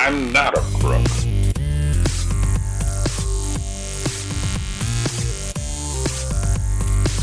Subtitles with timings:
[0.00, 1.04] I'm not a crook.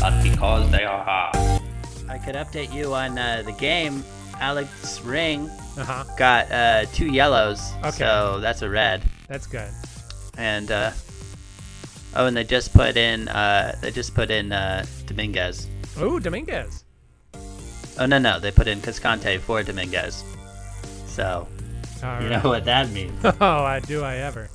[0.00, 1.62] But because they are hard.
[2.08, 4.04] I could update you on uh, the game.
[4.38, 5.48] Alex Ring
[5.78, 6.04] Uh huh.
[6.18, 7.90] got uh, two yellows, Okay.
[8.04, 9.02] so that's a red.
[9.28, 9.70] That's good.
[10.36, 10.90] And uh,
[12.14, 15.68] oh, and they just put in uh, they just put in uh, Dominguez.
[15.98, 16.84] Ooh, Dominguez.
[17.98, 20.22] Oh no no, they put in Cascante for Dominguez.
[21.06, 21.48] So
[22.02, 22.42] All you right.
[22.42, 23.24] know what that means.
[23.40, 24.48] Oh, I do I ever.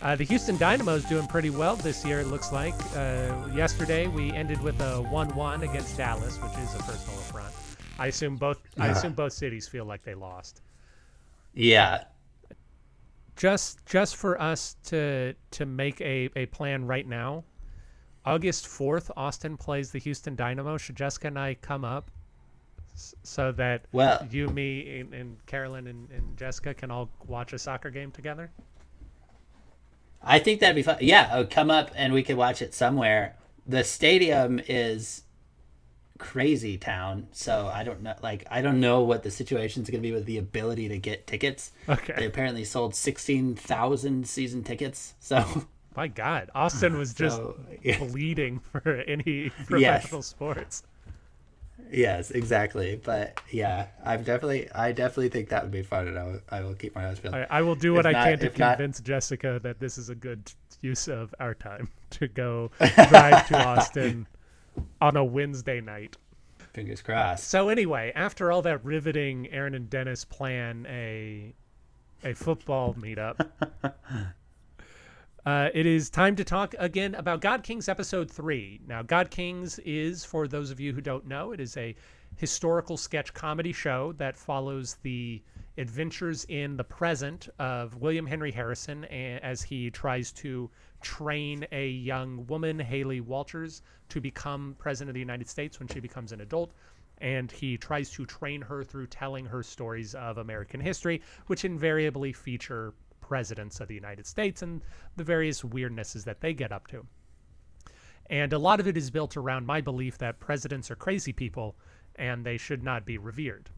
[0.00, 2.74] Uh, the Houston Dynamo's doing pretty well this year, it looks like.
[2.96, 7.54] Uh, yesterday, we ended with a 1-1 against Dallas, which is a personal affront.
[7.98, 8.60] I assume both.
[8.78, 10.62] I assume both cities feel like they lost.
[11.54, 12.04] yeah,
[13.36, 17.44] Just, just for us to to make a, a plan right now.
[18.24, 20.78] August 4th, Austin plays the Houston Dynamo.
[20.78, 22.10] Should Jessica and I come up
[22.94, 27.58] so that Well- you, me, and, and Carolyn and, and Jessica can all watch a
[27.58, 28.50] soccer game together?
[30.22, 30.98] I think that'd be fun.
[31.00, 33.36] Yeah, oh, come up and we could watch it somewhere.
[33.66, 35.22] The stadium is
[36.18, 38.14] crazy town, so I don't know.
[38.22, 41.26] Like, I don't know what the situation's going to be with the ability to get
[41.26, 41.72] tickets.
[41.88, 42.14] Okay.
[42.16, 45.14] They apparently sold sixteen thousand season tickets.
[45.18, 47.98] So My God, Austin was just So, yeah.
[47.98, 50.84] bleeding for any professional sports.
[51.92, 53.00] Yes, exactly.
[53.02, 56.60] But yeah, I'm definitely, I definitely think that would be fun, and I will, I
[56.62, 57.34] will keep my eyes peeled.
[57.34, 59.78] I, I will do what If I not- can to if not- convince Jessica that
[59.78, 62.70] this is a good use of our time to go
[63.08, 64.26] drive to Austin
[65.00, 66.16] on a Wednesday night.
[66.72, 67.48] Fingers crossed.
[67.48, 71.52] So anyway, after all that riveting, Aaron and Dennis plan a
[72.24, 73.46] a football meetup.
[75.44, 78.80] Uh, it is time to talk again about God Kings episode three.
[78.86, 81.96] Now, God Kings is, for those of you who don't know, it is a
[82.36, 85.42] historical sketch comedy show that follows the
[85.78, 92.46] adventures in the present of William Henry Harrison as he tries to train a young
[92.46, 96.72] woman, Haley Walters, to become president of the United States when she becomes an adult.
[97.18, 102.32] And he tries to train her through telling her stories of American history, which invariably
[102.32, 104.82] feature presidents of the United States and
[105.16, 107.06] the various weirdnesses that they get up to.
[108.28, 111.76] And a lot of it is built around my belief that presidents are crazy people
[112.16, 113.70] and they should not be revered.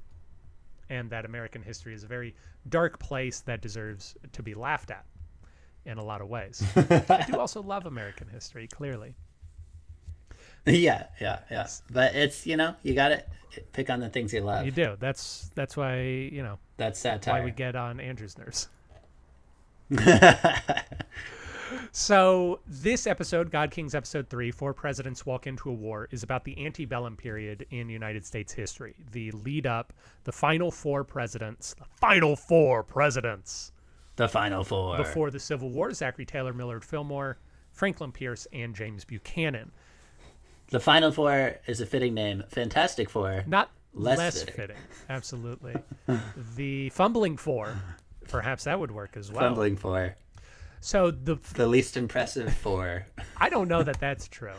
[0.90, 2.34] And that American history is a very
[2.68, 5.04] dark place that deserves to be laughed at
[5.86, 6.62] in a lot of ways.
[6.76, 9.14] I do also love American history, clearly.
[10.66, 11.66] yeah, yeah, yeah.
[11.90, 13.24] But it's you know you got to
[13.72, 14.64] pick on the things you love.
[14.64, 14.96] You do.
[14.98, 17.40] That's that's why, you know, That's satire.
[17.40, 18.68] why we get on Andrew's nerves.
[21.96, 26.44] So this episode, God Kings episode three, Four Presidents Walk into a War, is about
[26.44, 28.96] the antebellum period in United States history.
[29.12, 29.92] The lead up,
[30.24, 33.70] the final four presidents, the final four presidents
[34.16, 34.96] the final four.
[34.96, 37.38] before the Civil War: Zachary Taylor, Millard Fillmore,
[37.70, 39.70] Franklin Pierce, and James Buchanan.
[40.70, 42.42] The final four is a fitting name.
[42.48, 43.44] Fantastic Four.
[43.46, 44.54] Not Less less, fitting.
[44.56, 44.76] fitting.
[45.08, 45.76] Absolutely.
[46.56, 47.76] the fumbling four,
[48.34, 49.42] perhaps that would work as well.
[49.42, 50.16] Fumbling four.
[50.80, 53.06] So the The least impressive four.
[53.36, 54.58] I don't know that that's true.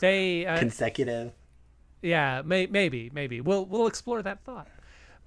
[0.00, 1.32] They uh, Consecutive.
[2.00, 4.68] Yeah, may, maybe, maybe we'll we'll explore that thought.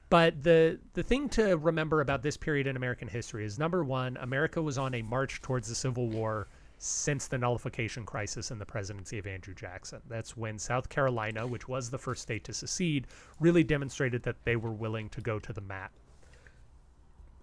[0.10, 4.16] But the the thing to remember about this period in American history is number one,
[4.22, 6.48] America was on a march towards the Civil War
[6.78, 10.02] since the nullification crisis in the presidency of Andrew Jackson.
[10.08, 13.08] That's when South Carolina, which was the first state to secede,
[13.42, 15.92] really demonstrated that they were willing to go to the mat.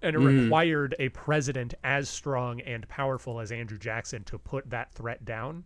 [0.03, 4.93] And it required a president as strong and powerful as Andrew Jackson to put that
[4.93, 5.65] threat down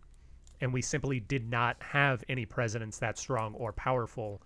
[0.61, 4.41] and we simply did not have any presidents that strong or powerful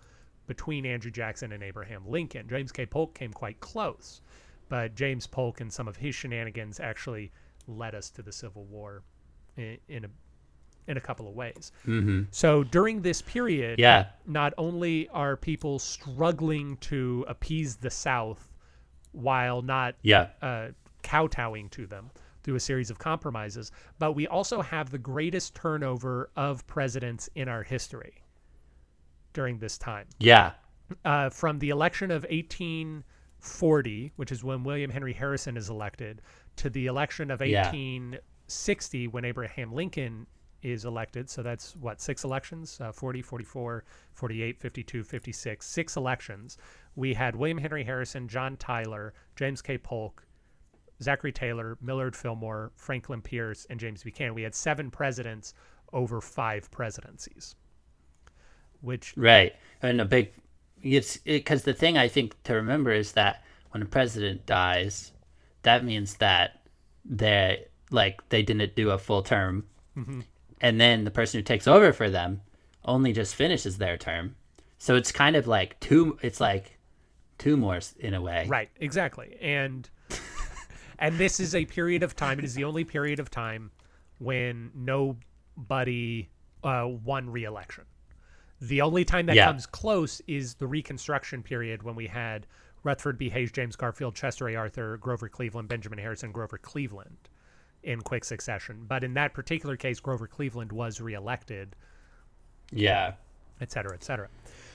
[0.46, 2.48] between Andrew Jackson and Abraham Lincoln.
[2.48, 2.84] James K.
[2.84, 4.20] Polk came quite close,
[4.68, 7.32] but James Polk and some of his shenanigans actually
[7.66, 9.02] led us to the Civil War
[9.56, 10.08] in, in a
[10.88, 11.70] in a couple of ways.
[11.86, 12.22] Mm-hmm.
[12.32, 14.06] So during this period, Yeah.
[14.26, 18.51] not only are people struggling to appease the South
[19.12, 20.28] while not Yeah.
[20.42, 20.68] uh,
[21.02, 22.10] kowtowing to them
[22.42, 27.48] through a series of compromises, but we also have the greatest turnover of presidents in
[27.48, 28.22] our history
[29.32, 30.06] during this time.
[30.18, 30.52] Yeah.
[31.04, 36.20] Uh, from the election of 1840, which is when William Henry Harrison is elected,
[36.56, 37.62] to the election of Yeah.
[37.66, 40.26] 1860 when Abraham Lincoln
[40.62, 41.28] is elected.
[41.28, 42.78] So that's what, six elections?
[42.80, 46.58] Uh, 40, 44, 48, 52, 56, six elections.
[46.94, 49.78] We had William Henry Harrison, John Tyler, James K.
[49.78, 50.24] Polk,
[51.02, 54.34] Zachary Taylor, Millard Fillmore, Franklin Pierce, and James Buchanan.
[54.34, 55.54] We had seven presidents
[55.92, 57.54] over five presidencies,
[58.80, 59.54] which Right.
[59.82, 60.32] And a big,
[60.82, 65.12] it's because the thing I think to remember is that when a president dies,
[65.62, 66.62] that means that
[67.04, 69.64] they like they didn't do a full term,
[70.62, 72.40] and then the person who takes over for them
[72.84, 74.36] only just finishes their term.
[74.78, 76.18] So it's kind of like two.
[76.22, 76.78] It's like
[77.38, 78.46] two more in a way.
[78.48, 79.36] Right, exactly.
[79.40, 79.88] And
[80.98, 82.38] and this is a period of time.
[82.38, 83.70] It is the only period of time
[84.18, 86.28] when nobody
[86.64, 87.84] uh, won re-election.
[88.60, 89.46] The only time that Yeah.
[89.46, 92.46] comes close is the Reconstruction period when we had
[92.84, 93.28] Rutherford B.
[93.30, 94.54] Hayes, James Garfield, Chester A.
[94.54, 97.28] Arthur, Grover Cleveland, Benjamin Harrison, Grover Cleveland
[97.82, 98.84] in quick succession.
[98.86, 101.74] But in that particular case, Grover Cleveland was reelected
[102.70, 103.14] Yeah.
[103.60, 104.28] et cetera, et cetera.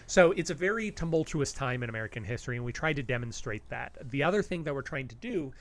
[0.06, 3.98] So it's a very tumultuous time in American history, and we tried to demonstrate that.
[4.10, 5.52] The other thing that we're trying to do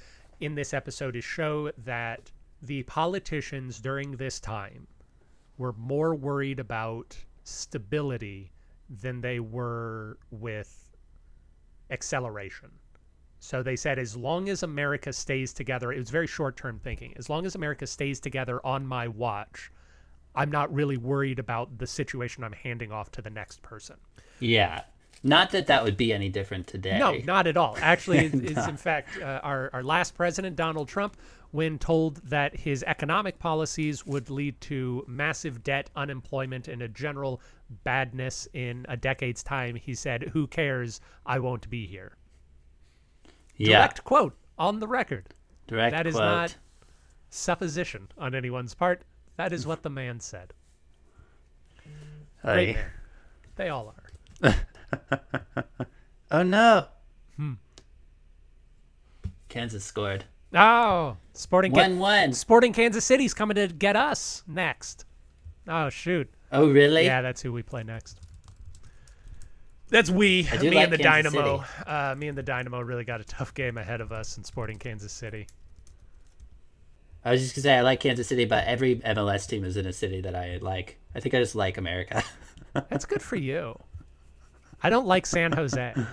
[0.41, 2.31] in this episode is show that
[2.63, 4.87] the politicians during this time
[5.59, 8.53] were more worried about stability
[8.89, 10.97] than they were with
[11.91, 12.71] acceleration.
[13.39, 17.15] So they said, as long as America stays together, it was very short term thinking.
[17.17, 19.71] As long as America stays together on my watch,
[20.35, 23.97] I'm not really worried about the situation I'm handing off to the next person.
[24.41, 24.83] Yeah.
[25.23, 26.99] Not that that would be any different today.
[26.99, 27.77] No, not at all.
[27.81, 31.17] Actually, it's, it's in fact uh, our, our last president, Donald Trump,
[31.53, 37.41] when told that his economic policies would lead to massive debt, unemployment, and a general
[37.83, 41.01] badness in a decade's time, he said, Who cares?
[41.25, 42.17] I won't be here.
[43.57, 43.79] Yeah.
[43.79, 45.27] Direct quote on the record.
[45.67, 46.25] Direct That is quote.
[46.25, 46.57] not
[47.31, 49.03] supposition on anyone's part.
[49.37, 50.53] That is what the man said.
[52.43, 52.85] Great man.
[53.57, 53.95] They all
[54.43, 54.55] are.
[56.31, 56.87] Oh no.
[57.37, 57.53] Hmm.
[59.49, 60.25] Kansas scored.
[60.53, 62.33] Oh, Sporting One one.
[62.33, 65.05] Sporting Kansas City's coming to get us next.
[65.69, 66.29] Oh shoot.
[66.51, 67.05] Oh really?
[67.05, 68.21] Yeah, that's who we play next.
[69.89, 70.43] That's we.
[70.43, 71.65] Me like and the Kansas Dynamo.
[71.87, 74.79] Uh, me and the Dynamo really got a tough game ahead of us in Sporting
[74.79, 75.47] Kansas City.
[77.25, 79.87] I was just gonna say I like Kansas City, but every MLS team is in
[79.87, 80.99] a city that I like.
[81.15, 82.23] I think I just like America.
[82.73, 83.79] That's good for you.
[84.83, 85.95] I don't like San Jose.
[85.97, 86.05] oh,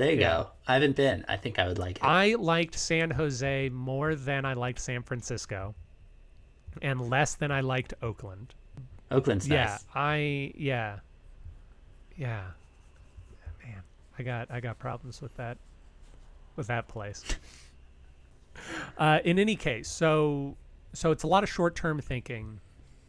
[0.00, 0.28] there you Yeah.
[0.28, 0.50] go.
[0.66, 1.24] I haven't been.
[1.28, 2.04] I think I would like it.
[2.04, 5.74] I liked San Jose more than I liked San Francisco,
[6.82, 8.54] and less than I liked Oakland.
[9.10, 9.84] Oakland's Yeah, nice.
[9.94, 10.98] I yeah,
[12.16, 12.42] yeah.
[13.64, 13.82] Man,
[14.18, 15.58] I got I got problems with that
[16.56, 17.24] with that place.
[18.98, 20.56] uh, in any case, so
[20.92, 22.60] so it's a lot of short term thinking,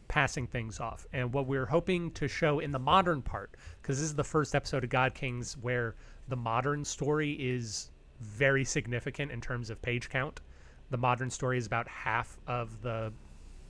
[0.08, 4.10] passing things off, and what we're hoping to show in the modern part, because this
[4.10, 5.96] is the first episode of God Kings where
[6.28, 10.42] the modern story is very significant in terms of page count.
[10.90, 13.14] The modern story is about half of the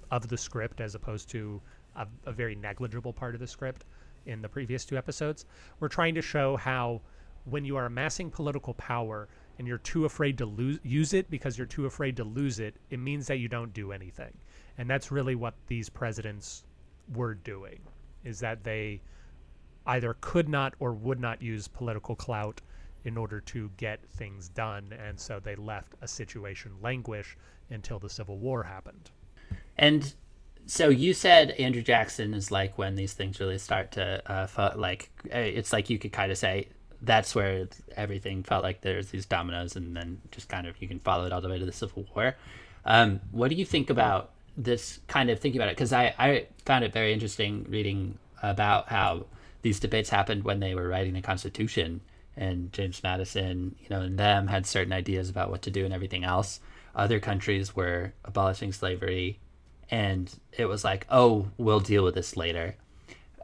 [0.10, 1.62] of the script as opposed to
[1.96, 3.84] a, a very negligible part of the script
[4.28, 5.46] in the previous two episodes.
[5.80, 7.02] We're trying to show how
[7.46, 9.28] when you are amassing political power
[9.58, 12.76] and you're too afraid to lose use it because you're too afraid to lose it,
[12.90, 14.38] it means that you don't do anything.
[14.78, 16.64] And that's really what these presidents
[17.14, 17.80] were doing
[18.24, 19.02] is that they
[19.86, 22.62] either could not or would not use political clout
[23.06, 27.38] in order to get things done and so they left a situation languish
[27.70, 29.12] until the civil war happened.
[29.78, 30.14] And
[30.68, 35.10] so you said Andrew Jackson is like when these things really start to uh, like
[35.32, 36.68] eh, it's like you could kind of say
[37.02, 41.00] that's where everything felt like there's these dominoes and then just kind of you can
[41.00, 42.36] follow it all the way to the Civil War.
[42.86, 45.78] Um, what do you think about this kind of thinking about it?
[45.78, 49.26] Because I, I found it very interesting reading about how
[49.62, 52.02] these debates happened when they were writing the Constitution
[52.36, 55.94] and James Madison, you know, and them had certain ideas about what to do and
[55.94, 56.60] everything else.
[56.96, 59.40] Other countries were abolishing slavery
[59.90, 62.76] and it was like, oh, we'll deal with this later.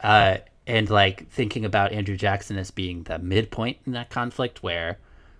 [0.02, 4.98] Uh, and like thinking about Andrew Jackson as being the midpoint in that conflict, where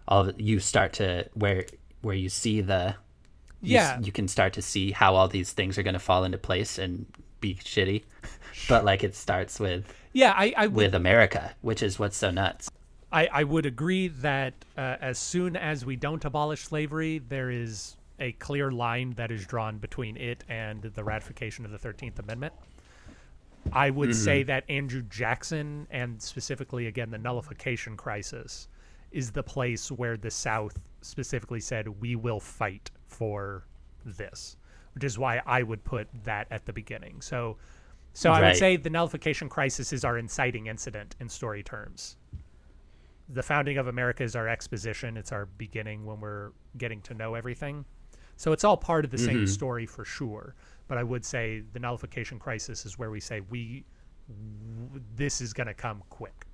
[0.08, 1.66] all you start to where
[2.02, 2.96] where you see the
[3.62, 4.00] you, Yeah.
[4.02, 6.78] you can start to see how all these things are going to fall into place
[6.78, 7.06] and
[7.40, 8.04] be shitty.
[8.68, 12.30] But like it starts with Yeah, I, I would with America, which is what's so
[12.32, 12.70] nuts.
[13.12, 17.96] I, I would agree that uh, as soon as we don't abolish slavery, there is
[18.20, 22.54] a clear line that is drawn between it and the ratification of the 13th Amendment.
[23.72, 24.24] I would mm-hmm.
[24.24, 28.68] say that Andrew Jackson, and specifically, again, the nullification crisis,
[29.12, 33.66] is the place where the South specifically said, we will fight for
[34.06, 34.58] this,
[34.96, 37.22] which is why I would put that at the beginning.
[37.22, 37.58] So,
[38.14, 42.18] so I would say the nullification crisis is our inciting incident in story terms
[43.30, 45.18] the founding of America is our exposition.
[45.18, 47.86] It's our beginning when we're getting to know everything.
[48.44, 49.46] So it's all part of the same mm-hmm.
[49.46, 50.54] story for sure.
[50.90, 53.86] But I would say the nullification crisis is where we say we
[55.16, 56.46] this is going to come quick.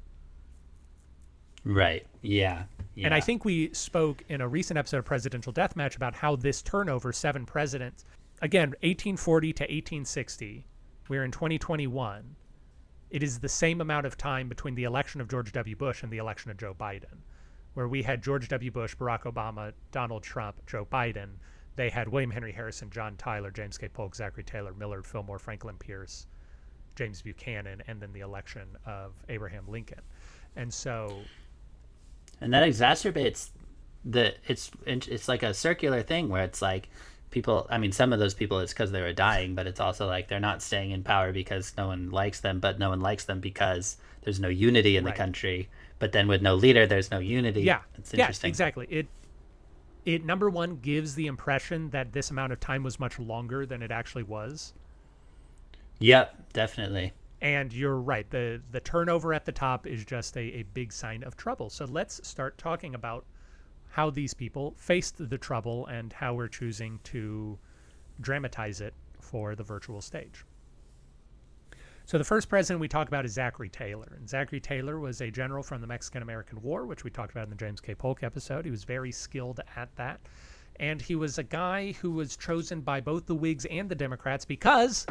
[1.66, 2.06] Right.
[2.22, 2.66] Yeah.
[3.04, 6.62] And I think we spoke in a recent episode of Presidential Deathmatch about how this
[6.62, 8.06] turnover, seven presidents,
[8.44, 10.68] again, 1840 to 1860,
[11.08, 12.36] we're in 2021.
[13.10, 15.76] It is the same amount of time between the election of George W.
[15.76, 17.24] Bush and the election of Joe Biden,
[17.74, 18.70] where we had George W.
[18.70, 21.30] Bush, Barack Obama, Donald Trump, Joe Biden.
[21.80, 23.88] They had William Henry Harrison, John Tyler, James K.
[23.88, 26.28] Polk, Zachary Taylor, Millard Fillmore, Franklin Pierce,
[26.98, 30.02] James Buchanan, and then the election of Abraham Lincoln.
[30.58, 31.20] And so
[32.42, 33.52] and that exacerbates
[34.04, 36.90] the it's it's like a circular thing where it's like
[37.32, 40.08] people i mean some of those people it's because they were dying but it's also
[40.08, 43.26] like they're not staying in power because no one likes them but no one likes
[43.26, 45.14] them because there's no unity in Right.
[45.14, 45.70] the country
[46.00, 49.08] but then with no leader there's no unity yeah it's yeah interesting exactly it
[50.14, 53.82] it number one gives the impression that this amount of time was much longer than
[53.82, 54.74] it actually was.
[56.00, 57.14] Yep definitely.
[57.42, 61.24] And you're right the the turnover at the top is just a, a big sign
[61.24, 61.70] of trouble.
[61.70, 63.26] So let's start talking about
[63.90, 67.58] how these people faced the trouble and how we're choosing to
[68.22, 70.44] dramatize it for the virtual stage
[72.10, 74.14] so the first president we talk about is Zachary Taylor.
[74.18, 77.52] And Zachary Taylor was a general from the Mexican-American War, which we talked about in
[77.52, 77.94] the James K.
[77.94, 78.66] Polk episode.
[78.66, 80.20] He was very skilled at that.
[80.80, 84.44] And he was a guy who was chosen by both the Whigs and the Democrats
[84.44, 85.06] because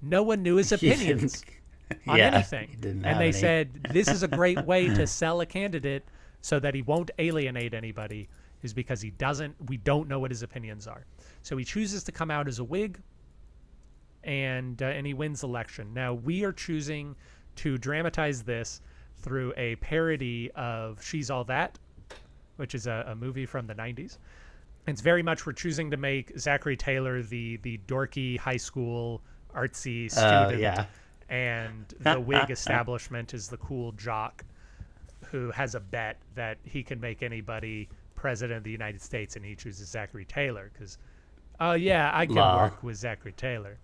[0.00, 1.42] no one knew his opinions
[2.06, 2.76] on yeah, anything.
[2.84, 3.32] and they any.
[3.32, 6.04] said this is a great way to sell a candidate
[6.40, 8.28] so that he won't alienate anybody
[8.62, 11.04] is because he doesn't we don't know what his opinions are.
[11.42, 13.00] So he chooses to come out as a Whig
[14.26, 15.94] and uh, and he wins election.
[15.94, 17.16] Now we are choosing
[17.56, 18.82] to dramatize this
[19.16, 21.78] through a parody of She's All That,
[22.56, 24.18] which is a, a movie from the 90s.
[24.86, 29.22] It's very much we're choosing to make Zachary Taylor the the dorky high school
[29.54, 30.84] artsy Oh, student yeah.
[31.30, 34.44] and the Whig establishment is the cool jock
[35.30, 39.44] who has a bet that he can make anybody president of the United States, and
[39.44, 40.98] he chooses Zachary Taylor because,
[41.58, 42.62] oh yeah, I can Law.
[42.64, 43.78] work with Zachary Taylor.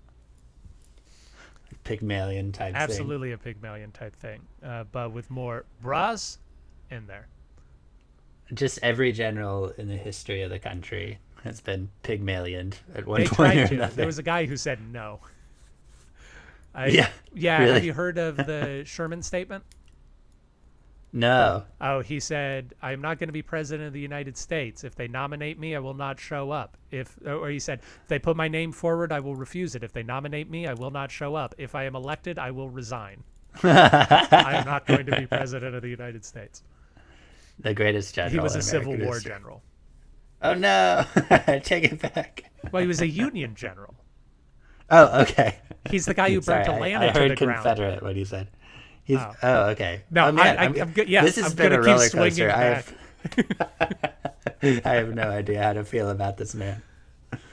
[1.85, 6.39] Pygmalion type thing Absolutely a Pygmalion type thing, uh, but with more bras
[6.91, 7.27] in there.
[8.55, 13.27] just every general in the history of the country has been pygmalion at one They
[13.27, 13.75] point or to.
[13.75, 15.21] another There was a guy who said no.
[16.75, 17.59] I, Yeah, yeah.
[17.61, 17.75] really.
[17.75, 19.65] Have you heard of the Sherman statement?
[21.13, 24.83] No Oh, he said, "I am not going to be president of the United States.
[24.85, 26.77] If they nominate me, I will not show up.
[26.91, 29.83] If or he said, if they put my name forward, I will refuse it.
[29.85, 31.55] If they nominate me, I will not show up.
[31.59, 33.25] If I am elected, I will resign.
[33.63, 36.63] I am not going to be president of the United States."
[37.59, 39.31] the greatest general He was in a Civil War history.
[39.33, 39.63] general.
[40.41, 41.05] oh no
[41.63, 43.95] take it back Well, he was a Union general.
[44.91, 45.59] oh okay
[45.91, 47.63] He's the guy who burnt Sorry, I, Atlanta I heard to the ground.
[47.63, 48.49] confederate when he said
[49.05, 49.33] he's Oh.
[49.43, 51.73] oh, okay No, oh, man, I- I- I'm, I'm good- yes, this has I'm been
[51.73, 52.95] a roller coaster I have
[54.85, 56.83] I have no idea how to feel about this man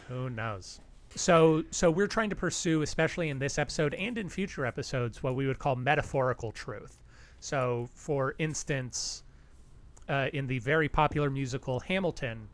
[0.08, 0.80] Who knows?
[1.16, 5.36] So, so we're trying to pursue, especially in this episode and in future episodes, what
[5.36, 7.00] we would call metaphorical truth.
[7.40, 9.24] So, for instance,
[10.08, 12.48] uh, in the very popular musical Hamilton,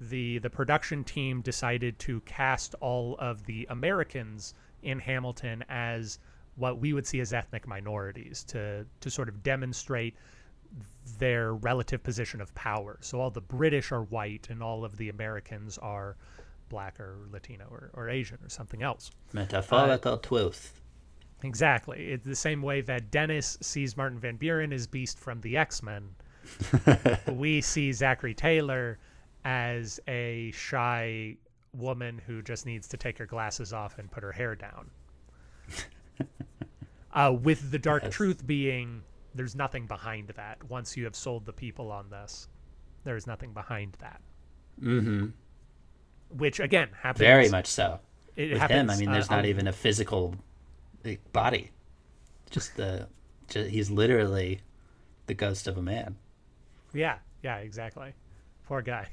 [0.00, 6.18] the the production team decided to cast all of the Americans in Hamilton as
[6.60, 10.14] what we would see as ethnic minorities to to sort of demonstrate
[11.18, 12.96] their relative position of power.
[13.00, 16.16] So all the British are white and all of the Americans are
[16.68, 19.10] black or Latino or, or Asian or something else.
[19.32, 20.80] metaphorical uh, truth
[21.42, 22.12] Exactly.
[22.12, 25.82] It's the same way that Dennis sees Martin Van Buren as Beast from the X
[25.82, 26.14] Men.
[27.28, 28.98] we see Zachary Taylor
[29.44, 31.36] as a shy
[31.72, 34.90] woman who just needs to take her glasses off and put her hair down.
[37.12, 38.14] uh, with the dark Yes.
[38.14, 39.02] truth being
[39.34, 40.62] there's nothing behind that.
[40.68, 42.48] Once you have sold the people on this,
[43.04, 44.20] there is nothing behind that.
[44.80, 45.26] mm-hmm
[46.30, 48.00] Which again happens very much so
[48.36, 50.34] It with happens, him i mean uh, there's not a- even a physical
[51.32, 51.70] body
[52.50, 53.08] just the
[53.48, 54.60] ju he's literally
[55.26, 56.16] the ghost of a man
[56.92, 58.12] Yeah, yeah, exactly.
[58.66, 59.06] Poor guy.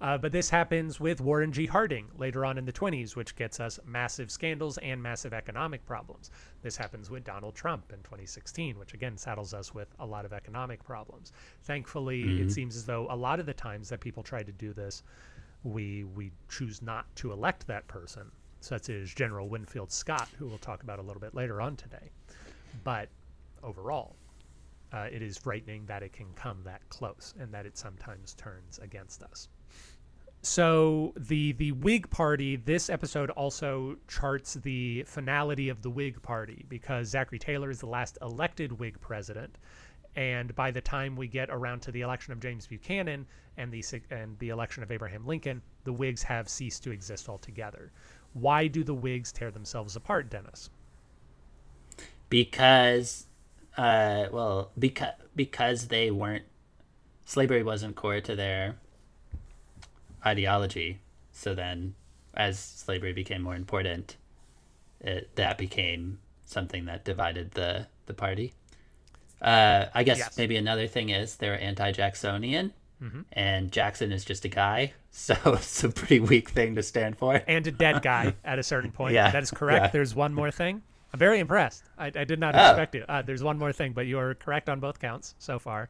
[0.00, 1.66] Uh, but this happens with Warren G.
[1.66, 6.30] Harding later on in the 20s, which gets us massive scandals and massive economic problems.
[6.62, 10.32] This happens with Donald Trump in 2016, which again saddles us with a lot of
[10.32, 11.32] economic problems.
[11.62, 14.72] Thankfully, it seems as though a lot of the times that people try to do
[14.72, 15.02] this,
[15.64, 20.58] we we choose not to elect that person, such as General Winfield Scott, who we'll
[20.58, 22.12] talk about a little bit later on today.
[22.84, 23.08] But
[23.64, 24.14] overall,
[24.92, 28.78] uh, it is frightening that it can come that close and that it sometimes turns
[28.78, 29.48] against us.
[30.48, 36.64] So the the Whig Party, this episode also charts the finality of the Whig Party
[36.70, 39.58] because Zachary Taylor is the last elected Whig president,
[40.16, 43.26] And by the time we get around to the election of James Buchanan
[43.58, 47.92] and the and the election of Abraham Lincoln, the Whigs have ceased to exist altogether.
[48.32, 50.70] Why do the Whigs tear themselves apart, Dennis?
[52.30, 53.26] because
[53.76, 56.44] uh well because because they weren't
[57.24, 58.76] slavery wasn't core to their
[60.24, 60.98] ideology
[61.32, 61.94] so then
[62.34, 64.16] as slavery became more important
[65.00, 68.52] it that became something that divided the the party
[69.42, 70.36] uh i guess Yes.
[70.38, 72.72] maybe another thing is they're anti-jacksonian
[73.32, 77.40] and jackson is just a guy so it's a pretty weak thing to stand for
[77.46, 79.14] And a dead guy at a certain point.
[79.14, 79.84] Yeah, That is correct.
[79.86, 79.90] yeah.
[79.90, 80.82] There's one more thing.
[81.12, 81.84] I'm very impressed.
[81.96, 82.58] I, I did not Oh.
[82.70, 83.04] expect it.
[83.08, 85.88] Uh, there's one more thing, but you are correct on both counts so far.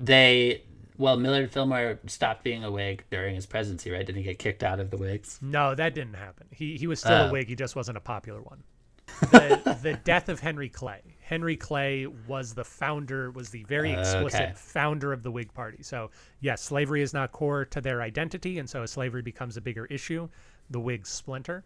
[0.00, 0.62] they
[1.02, 4.62] well millard fillmore stopped being a whig during his presidency right didn't he get kicked
[4.62, 6.46] out of the whigs No, that didn't happen.
[6.50, 7.32] He he was still a Oh.
[7.32, 7.48] Whig.
[7.48, 8.62] He just wasn't a popular one.
[9.30, 11.02] The the death of Henry Clay.
[11.20, 14.52] Henry Clay was the founder, was the very explicit Okay.
[14.56, 15.82] founder of the Whig Party.
[15.82, 19.60] So yes, slavery is not core to their identity, and so as slavery becomes a
[19.60, 20.28] bigger issue,
[20.70, 21.64] the Whigs splinter.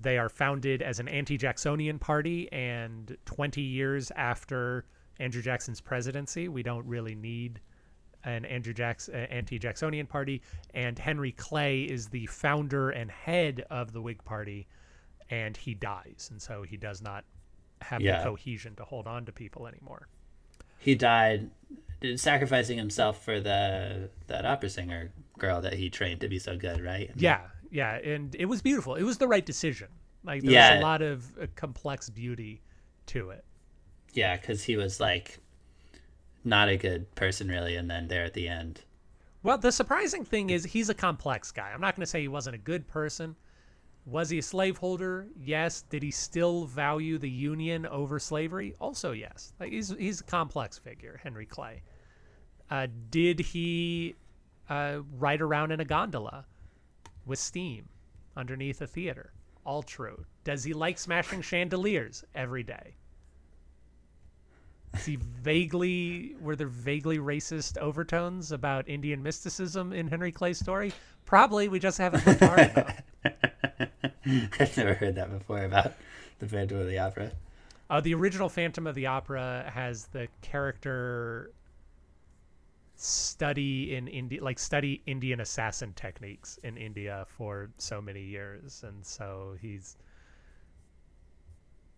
[0.00, 4.84] They are founded as an anti-Jacksonian party, and 20 years after
[5.18, 7.60] Andrew Jackson's presidency, we don't really need
[8.24, 10.42] an Andrew Jackson anti-Jacksonian party,
[10.74, 14.66] and Henry Clay is the founder and head of the Whig Party,
[15.30, 17.24] and he dies, and so he does not
[17.80, 18.18] have Yeah.
[18.18, 20.06] the cohesion to hold on to people anymore.
[20.82, 21.50] he died
[22.16, 26.80] sacrificing himself for the that opera singer girl that he trained to be so good
[26.82, 28.94] right Yeah, yeah, and it was beautiful.
[28.94, 29.88] It was the right decision.
[30.24, 32.62] Like there was a lot of uh, complex beauty
[33.06, 33.44] to it.
[34.14, 35.38] yeah because he was like
[36.44, 38.82] not a good person really and then there at the end
[39.42, 41.70] Well, the surprising thing is he's a complex guy.
[41.72, 43.36] I'm not going to say he wasn't a good person.
[44.06, 45.28] Was he a slaveholder?
[45.38, 45.82] Yes.
[45.82, 48.74] Did he still value the Union over slavery?
[48.80, 49.52] Also, yes.
[49.60, 51.82] Like he's he's a complex figure, Henry Clay.
[52.70, 54.14] Uh, did he
[54.68, 56.46] uh, ride around in a gondola
[57.26, 57.88] with steam
[58.36, 59.32] underneath a theater?
[59.64, 60.24] All true.
[60.44, 62.96] Does he like smashing chandeliers every day?
[64.94, 70.92] Is he vaguely were there vaguely racist overtones about Indian mysticism in Henry Clay's story?
[71.24, 71.68] Probably.
[71.68, 73.02] We just haven't looked hard enough.
[74.60, 75.92] i've never heard that before about
[76.40, 77.32] the phantom of the opera
[77.88, 81.50] Uh, the original Phantom of the Opera has the character
[82.96, 89.04] study in India, like study Indian assassin techniques in India for so many years, and
[89.04, 89.96] so he's,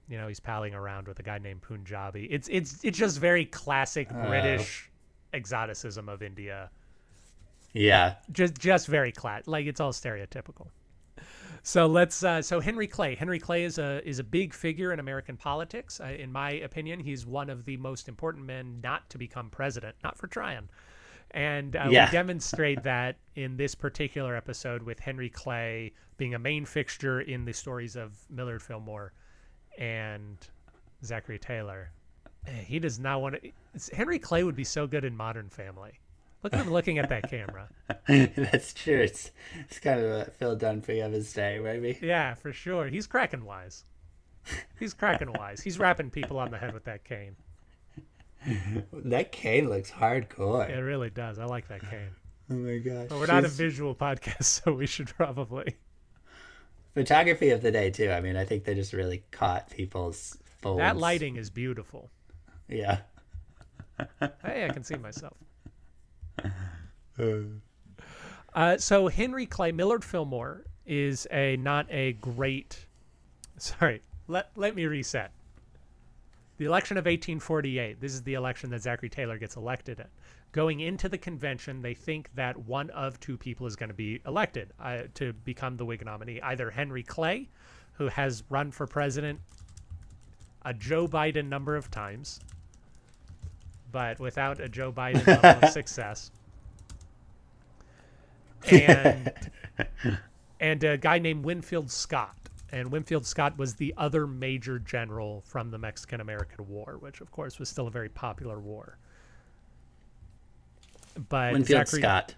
[0.09, 2.27] you know, he's palling around with a guy named Punjabi.
[2.31, 4.91] It's it's it's just very classic British
[5.33, 6.71] exoticism of India.
[7.73, 10.67] yeah just just very clat like it's all stereotypical
[11.63, 15.01] so let's uh, so henry clay henry clay is a is a big figure in
[15.01, 19.17] american politics uh, in my opinion he's one of the most important men not to
[19.17, 20.69] become president not for trying
[21.31, 22.05] and uh, Yeah.
[22.07, 27.47] we demonstrate that in this particular episode with henry clay being a main fixture in
[27.47, 29.15] the stories of millard fillmore
[29.79, 30.37] and
[31.05, 31.91] zachary taylor
[32.65, 35.93] he does not want to henry clay would be so good in modern family
[36.43, 37.69] look at him looking at that camera
[38.37, 39.31] that's true it's,
[39.61, 42.89] it's kind of a phil dunphy of his day maybe Yeah, for sure.
[42.89, 43.85] He's cracking wise.
[44.81, 45.61] He's cracking wise.
[45.61, 47.37] He's rapping people on the head with that cane.
[48.93, 51.39] that cane looks hardcore It really does.
[51.39, 52.11] I like that cane.
[52.51, 55.77] oh my gosh But we're not a visual podcast, so we should probably.
[56.95, 60.79] Photography of the day too i mean i think they just really caught people's folds.
[60.79, 62.11] That lighting is beautiful.
[62.69, 62.99] yeah
[64.45, 65.37] Hey, I can see myself.
[68.55, 72.87] Uh, so Henry Clay Millard Fillmore is a not a great.
[73.59, 75.31] Sorry, let let me reset.
[76.59, 78.01] The election of 1848.
[78.01, 80.07] This is the election that Zachary Taylor gets elected in.
[80.53, 84.21] Going into the convention, they think that one of two people is going to be
[84.27, 86.41] elected uh, to become the Whig nominee.
[86.43, 87.49] Either Henry Clay,
[87.95, 89.41] who has run for president
[90.65, 92.39] a Joe Biden number of times,
[93.91, 96.31] but without a Joe Biden level of success
[98.71, 99.33] and
[100.61, 102.37] and a guy named Winfield Scott.
[102.71, 107.31] And Winfield Scott was the other major general from the Mexican American War, which of
[107.31, 108.97] course was still a very popular war.
[111.29, 112.35] But winfield Zachary, scott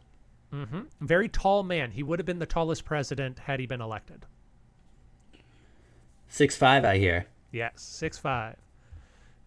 [1.00, 1.90] very tall man.
[1.90, 4.26] He would have been the tallest president had he been elected.
[6.28, 7.26] Six five, I hear.
[7.52, 8.56] Yes, six five.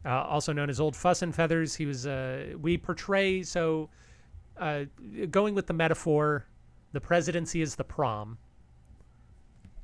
[0.05, 1.75] Uh, also known as Old Fuss and Feathers.
[1.75, 2.07] He was.
[2.07, 3.89] Uh, we portray so.
[4.57, 4.85] Uh,
[5.29, 6.45] going with the metaphor,
[6.91, 8.37] the presidency is the prom,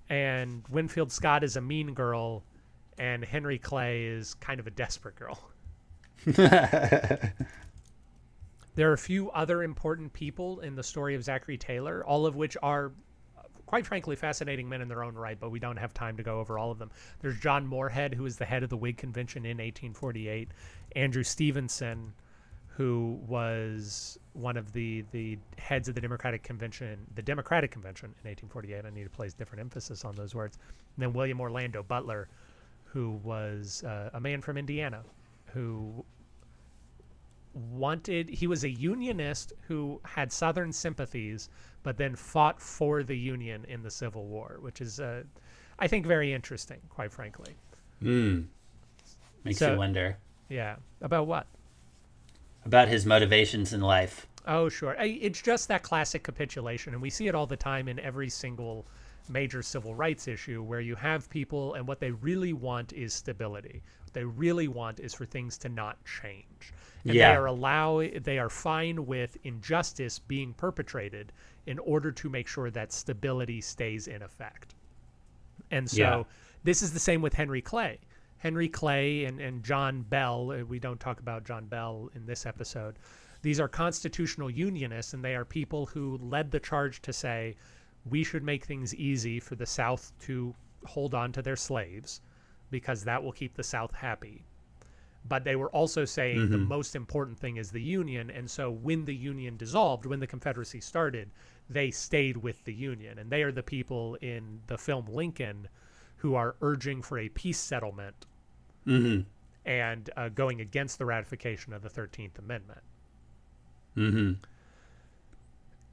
[0.10, 2.44] and Winfield Scott is a mean girl,
[2.98, 5.40] and Henry Clay is kind of a desperate girl.
[8.76, 12.36] There are a few other important people in the story of Zachary Taylor, all of
[12.36, 12.92] which are,
[13.68, 16.40] quite frankly, fascinating men in their own right, but we don't have time to go
[16.40, 16.90] over all of them.
[17.20, 20.50] There's John Morehead, who was the head of the Whig Convention in 1848,
[20.96, 22.14] Andrew Stevenson,
[22.76, 28.30] who was one of the the heads of the Democratic Convention, the Democratic Convention in
[28.30, 28.86] 1848.
[28.86, 30.58] I need to place different emphasis on those words.
[30.96, 32.28] And then William Orlando Butler,
[32.86, 35.04] who was uh, a man from Indiana,
[35.54, 36.04] who
[37.54, 41.50] wanted he was a unionist who had southern sympathies
[41.84, 45.22] but then fought for the union in the civil war which is uh,
[45.78, 47.54] i think very interesting quite frankly.
[48.02, 48.48] Mm.
[49.44, 50.18] Makes So- you wonder.
[50.50, 50.76] Yeah.
[51.02, 51.48] About what?
[52.66, 54.28] About his motivations in life.
[54.48, 54.96] oh sure.
[55.00, 58.86] It's just that classic capitulation and we see it all the time in every single
[59.30, 63.82] major civil rights issue where you have people and what they really want is stability
[64.04, 66.74] what they really want is for things to not change
[67.06, 67.32] and Yeah.
[67.32, 71.32] they are allow they are fine with injustice being perpetrated
[71.66, 74.76] in order to make sure that stability stays in effect
[75.72, 76.24] and so Yeah.
[76.64, 78.00] this is the same with Henry Clay.
[78.38, 82.46] Henry Clay and, and John Bell, uh, we don't talk about John Bell in this
[82.46, 83.00] episode.
[83.42, 87.56] These are constitutional unionists, and they are people who led the charge to say
[88.10, 90.54] we should make things easy for the South to
[90.86, 92.22] hold on to their slaves
[92.70, 94.44] because that will keep the South happy.
[95.28, 98.30] But they were also saying the most important thing is the Union.
[98.30, 101.32] And so when the Union dissolved, when the Confederacy started,
[101.70, 103.20] they stayed with the Union.
[103.20, 105.70] And they are the people in the film Lincoln
[106.18, 108.26] who are urging for a peace settlement
[108.86, 109.22] Mm-hmm.
[109.66, 112.82] and uh, going against the ratification of the 13th Amendment.
[113.96, 114.34] Mm-hmm.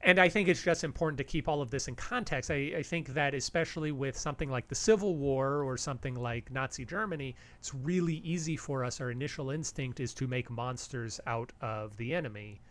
[0.03, 2.49] And I think it's just important to keep all of this in context.
[2.49, 6.85] I, I think that especially with something like the Civil War or something like Nazi
[6.85, 8.99] Germany, it's really easy for us.
[8.99, 12.61] Our initial instinct is to make monsters out of the enemy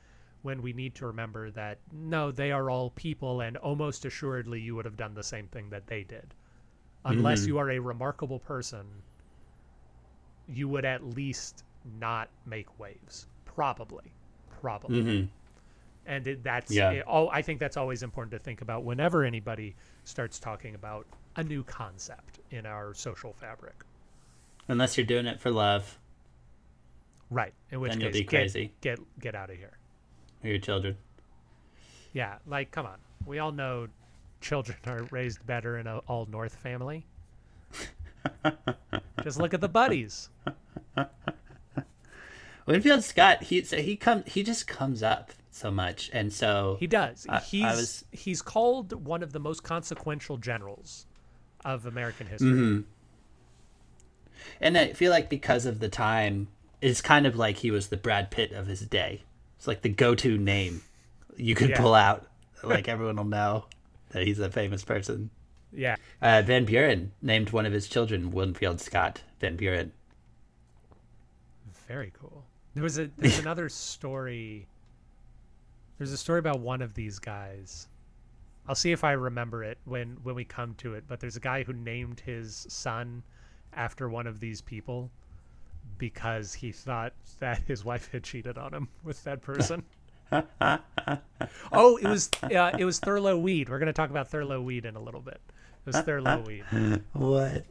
[0.42, 4.74] when we need to remember that no, they are all people, and almost assuredly you
[4.74, 6.34] would have done the same thing that they did.
[7.04, 7.46] Unless Mhm.
[7.46, 8.86] you are a remarkable person,
[10.48, 11.62] you would at least
[11.98, 13.26] not make waves.
[13.44, 14.12] Probably.
[14.60, 15.26] Probably Mm-hmm.
[16.10, 16.90] And it, that's Yeah.
[16.90, 21.06] it, oh i think that's always important to think about whenever anybody starts talking about
[21.36, 23.76] a new concept in our social fabric.
[24.66, 25.98] Unless you're doing it for love.
[27.30, 28.72] Right in which Then you'll case be get- crazy.
[28.80, 29.78] get get out of here.
[30.42, 30.96] Or your children.
[32.12, 32.98] yeah like come on.
[33.26, 33.86] We all know
[34.40, 37.06] children are raised better in a all north family.
[39.22, 40.28] Just look at the buddies.
[42.66, 46.86] Winfield Scott, he so he come he just comes up so much, and so he
[46.86, 51.06] does I- I he's was- he's called one of the most consequential generals
[51.64, 52.84] of american history Mhm.
[54.60, 56.48] and I feel like because of the time,
[56.80, 59.24] it's kind of like he was the Brad Pitt of his day.
[59.58, 60.82] It's like the go-to name
[61.36, 61.80] you could Yeah.
[61.80, 62.26] pull out,
[62.62, 63.66] like everyone will know
[64.10, 65.30] that he's a famous person.
[65.72, 69.92] yeah Uh, Van Buren named one of his children Winfield Scott Van Buren.
[71.86, 72.44] Very cool.
[72.74, 74.66] There was a there's another story.
[76.00, 77.86] There's a story about one of these guys.
[78.66, 81.04] I'll see if I remember it when when we come to it.
[81.06, 83.22] But there's a guy who named his son
[83.74, 85.10] after one of these people
[85.98, 89.82] because he thought that his wife had cheated on him with that person.
[90.32, 93.68] oh, it was uh, it was Thurlow Weed.
[93.68, 95.42] We're going to talk about Thurlow Weed in a little bit.
[95.84, 96.64] It was Thurlow Weed.
[97.12, 97.66] What?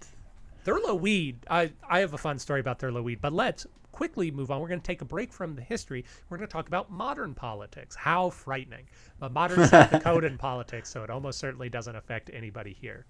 [0.65, 1.47] Thurlow Weed.
[1.49, 3.65] I I have a fun story about Thurlow Weed, but let's
[3.99, 4.61] quickly move on.
[4.61, 6.05] We're going to take a break from the history.
[6.29, 7.97] We're going to talk about modern politics.
[7.97, 8.85] How frightening!
[9.19, 13.05] But modern South Dakotan politics, so it almost certainly doesn't affect anybody here.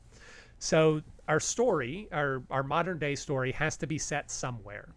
[0.57, 4.89] So our story, our our modern day story, has to be set somewhere.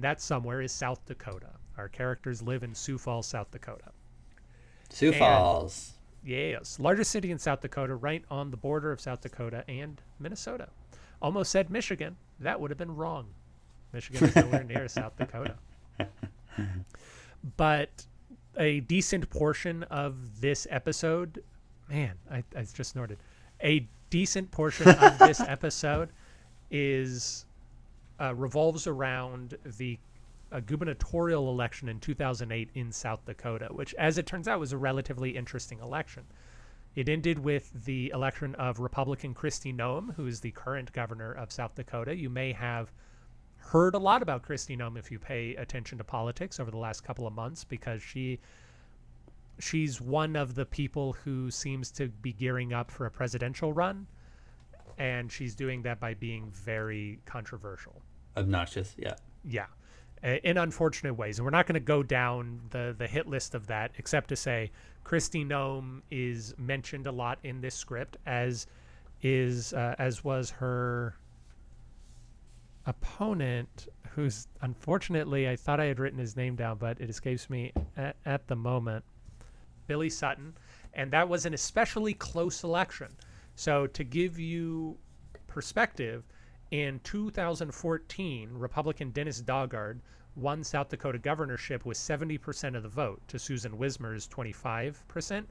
[0.00, 1.50] That somewhere is South Dakota.
[1.78, 3.92] Our characters live in Sioux Falls, South Dakota.
[4.90, 5.92] Sioux And- Falls.
[6.24, 10.68] Yes, largest city in South Dakota, right on the border of South Dakota and Minnesota.
[11.20, 12.16] Almost said Michigan.
[12.40, 13.28] That would have been wrong.
[13.92, 15.56] Michigan is nowhere near South Dakota.
[17.56, 18.06] But
[18.56, 21.42] a decent portion of this episode,
[21.88, 23.18] man, I, I just snorted.
[23.62, 26.10] A decent portion of this episode
[26.70, 27.46] is
[28.20, 29.98] uh, revolves around the
[30.52, 34.78] uh, gubernatorial election in 2008 in South Dakota, which, as it turns out, was a
[34.78, 36.24] relatively interesting election.
[36.94, 41.50] It ended with the election of Republican Kristi Noem, who is the current governor of
[41.50, 42.14] South Dakota.
[42.14, 42.92] You may have
[43.62, 47.02] heard a lot about Kristi Noem if you pay attention to politics over the last
[47.04, 48.38] couple of months, because she
[49.58, 54.06] she's one of the people who seems to be gearing up for a presidential run,
[54.98, 58.02] and she's doing that by being very controversial.
[58.36, 58.94] Obnoxious.
[58.98, 59.14] Yeah.
[59.44, 59.66] Yeah.
[60.22, 61.38] in unfortunate ways.
[61.38, 64.36] And we're not going to go down the the hit list of that, except to
[64.36, 64.70] say
[65.04, 68.66] Kristi Noem is mentioned a lot in this script, as
[69.22, 71.16] is uh, as was her
[72.86, 77.72] opponent, who's unfortunately I thought I had written his name down, but it escapes me
[77.96, 79.04] at, at the moment.
[79.86, 80.54] Billy Sutton,
[80.94, 83.08] and that was an especially close election.
[83.54, 84.96] So to give you
[85.46, 86.24] perspective,
[86.70, 90.00] in 2014, Republican Dennis Daugaard
[90.36, 95.44] won South Dakota governorship with 70% of the vote to Susan Wismer's 25%.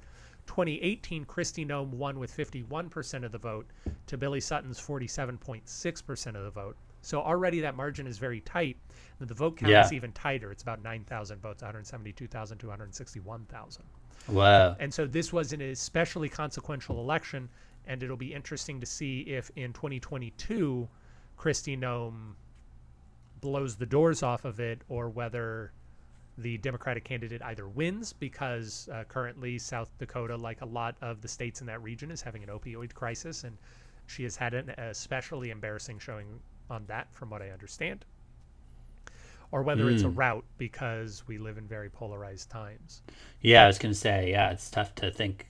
[0.47, 3.67] 2018, Kristi Noem won with 51% of the vote
[4.07, 6.75] to Billy Sutton's 47.6% of the vote.
[7.01, 8.77] So already that margin is very tight.
[9.19, 9.85] And the vote count Yeah.
[9.85, 10.51] is even tighter.
[10.51, 13.83] It's about 9,000 votes, 172,000 to 161,000.
[14.27, 14.75] Wow.
[14.79, 17.49] And so this was an especially consequential election,
[17.85, 20.87] and it'll be interesting to see if in 2022,
[21.37, 22.33] Kristi Noem
[23.41, 25.71] blows the doors off of it, or whether
[26.37, 31.27] the Democratic candidate either wins because uh, currently South Dakota, like a lot of the
[31.27, 33.57] states in that region, is having an opioid crisis, and
[34.07, 36.39] she has had an especially embarrassing showing
[36.71, 38.05] on that, from what I understand.
[39.51, 40.17] Or whether it's a hmm.
[40.17, 43.01] route because we live in very polarized times.
[43.41, 45.47] Yeah, I was gonna say, yeah, it's tough to think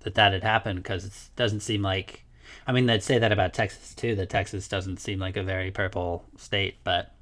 [0.00, 2.24] that that had happened because it doesn't seem like.
[2.66, 4.14] I mean, they'd say that about Texas too.
[4.14, 7.12] That Texas doesn't seem like a very purple state, but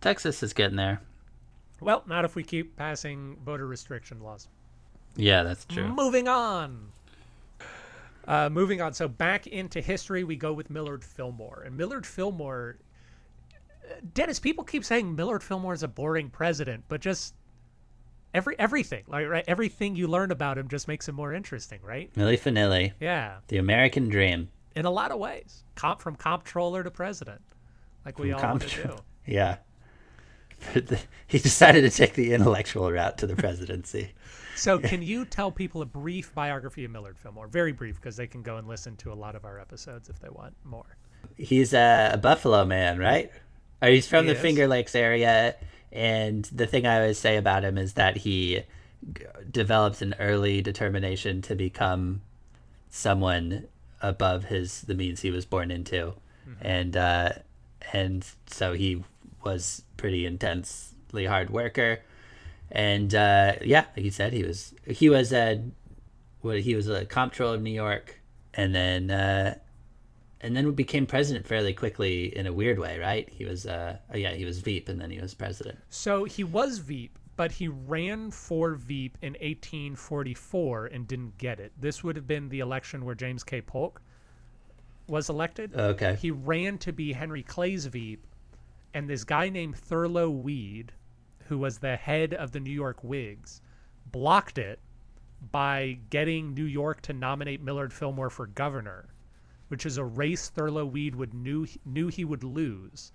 [0.00, 1.00] Texas is getting there.
[1.80, 4.48] Well, not if we keep passing voter restriction laws.
[5.16, 5.88] Yeah, that's true.
[5.88, 6.92] Moving on.
[8.26, 8.94] Uh, moving on.
[8.94, 11.62] So back into history, we go with Millard Fillmore.
[11.66, 12.78] And Millard Fillmore,
[14.14, 17.34] Dennis, people keep saying Millard Fillmore is a boring president, but just
[18.32, 22.12] every everything, like right, everything you learn about him just makes him more interesting, right?
[22.14, 24.48] Milli Vanilli, Yeah, the American dream.
[24.74, 27.42] in a lot of ways, comp from comptroller to president,
[28.06, 28.96] like we all want to do.
[29.26, 29.56] Yeah.
[31.26, 34.12] he decided to take the intellectual route to the presidency.
[34.56, 37.48] So, can you tell people a brief biography of Millard Fillmore?
[37.48, 40.18] Very brief, because they can go and listen to a lot of our episodes if
[40.20, 40.96] they want more.
[41.36, 43.30] He's a, a Buffalo man, right?
[43.82, 44.42] Or he's from He the is.
[44.42, 45.56] Finger Lakes area,
[45.92, 48.62] and the thing I always say about him is that he
[49.12, 52.22] g- developed an early determination to become
[52.90, 53.66] someone
[54.00, 56.14] above his the means he was born into,
[56.60, 57.30] and uh,
[57.92, 59.02] and so he
[59.42, 62.00] was pretty intensely hard worker,
[62.74, 65.64] and uh, yeah, like you said, he was he was a
[66.40, 68.20] what he was a comptroller of New York,
[68.52, 69.10] and then.
[69.10, 69.54] Uh,
[70.40, 73.26] and then became president fairly quickly in a weird way, right?
[73.30, 75.78] He was, uh, oh yeah, he was Veep, and then he was president.
[75.88, 81.72] So, he was Veep, but he ran for Veep in 1844 and didn't get it.
[81.80, 83.62] This would have been the election where James K.
[83.62, 84.02] Polk
[85.08, 85.74] was elected.
[85.74, 86.18] Okay.
[86.20, 88.26] He ran to be Henry Clay's Veep,
[88.92, 90.92] and this guy named Thurlow Weed,
[91.48, 93.60] who was the head of the New York Whigs,
[94.06, 94.80] blocked it
[95.50, 99.08] by getting New York to nominate Millard Fillmore for governor,
[99.68, 103.12] which is a race Thurlow Weed would knew knew he would lose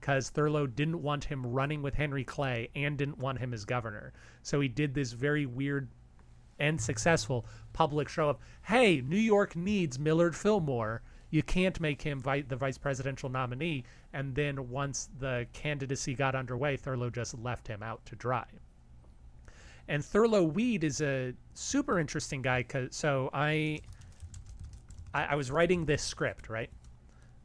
[0.00, 4.12] because Thurlow didn't want him running with Henry Clay and didn't want him as governor.
[4.42, 5.88] So he did this very weird
[6.58, 11.02] and successful public show of, hey, New York needs Millard Fillmore.
[11.30, 13.84] You can't make him vi the vice presidential nominee.
[14.12, 18.46] And then once the candidacy got underway, Thurlow just left him out to dry.
[19.88, 22.62] And Thurlow Weed is a super interesting guy.
[22.62, 23.80] Cause, so I,
[25.14, 26.70] I, I was writing this script, right,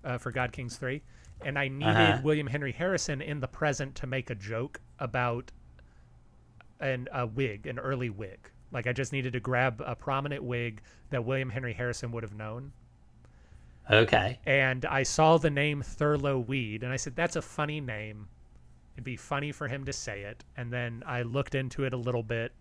[0.04, 1.01] uh, for God Kings 3.
[1.43, 2.21] And I needed Uh-huh.
[2.23, 5.51] William Henry Harrison in the present to make a joke about
[6.80, 8.49] an a Whig, an early Whig.
[8.71, 12.34] Like I just needed to grab a prominent Whig that William Henry Harrison would have
[12.36, 12.73] known.
[13.89, 14.39] Okay.
[14.45, 18.28] And I saw the name Thurlow Weed, and I said, "That's a funny name.
[18.95, 21.98] It'd be funny for him to say it." And then I looked into it a
[21.98, 22.54] little bit,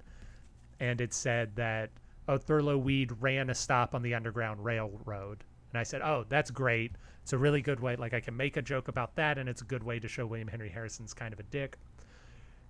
[0.81, 1.91] and it said that
[2.29, 5.45] oh, Thurlow Weed ran a stop on the Underground Railroad.
[5.73, 6.93] And I said, "Oh, that's great.
[7.23, 7.97] It's a really good way.
[7.97, 10.27] Like I can make a joke about that, and it's a good way to show
[10.27, 11.79] William Henry Harrison's kind of a dick."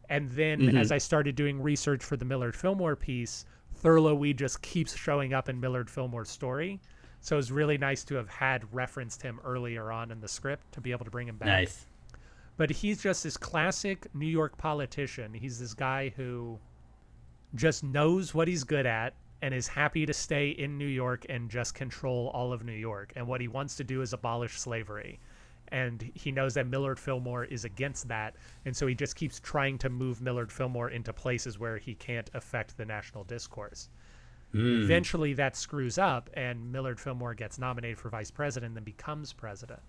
[0.09, 0.77] And then mm-hmm.
[0.77, 5.33] as I started doing research for the Millard Fillmore piece, Thurlow Weed just keeps showing
[5.33, 6.81] up in Millard Fillmore's story.
[7.25, 10.73] So it was really nice to have had referenced him earlier on in the script
[10.73, 11.47] to be able to bring him back.
[11.47, 11.87] Nice.
[12.59, 15.33] But he's just this classic New York politician.
[15.33, 16.59] He's this guy who
[17.55, 21.49] just knows what he's good at and is happy to stay in New York and
[21.49, 23.15] just control all of New York.
[23.17, 25.19] And what he wants to do is abolish slavery.
[25.69, 28.37] And he knows that Millard Fillmore is against that.
[28.67, 32.29] And so he just keeps trying to move Millard Fillmore into places where he can't
[32.35, 33.89] affect the national discourse.
[34.55, 39.33] Eventually, that screws up, and Millard Fillmore gets nominated for vice president and then becomes
[39.33, 39.83] president.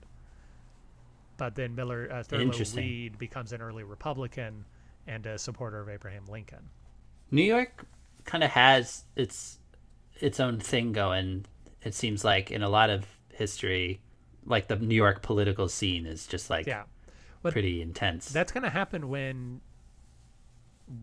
[1.38, 4.65] but then Miller uh, Thurlow Weed becomes an early Republican
[5.06, 6.69] and a supporter of Abraham Lincoln.
[7.30, 7.86] New York
[8.23, 9.60] kind of has its
[10.19, 11.45] its own thing going.
[11.84, 13.99] It seems like in a lot of history,
[14.45, 16.84] like the New York political scene is just like Yeah,
[17.43, 18.30] but pretty intense.
[18.30, 19.62] that's going to happen when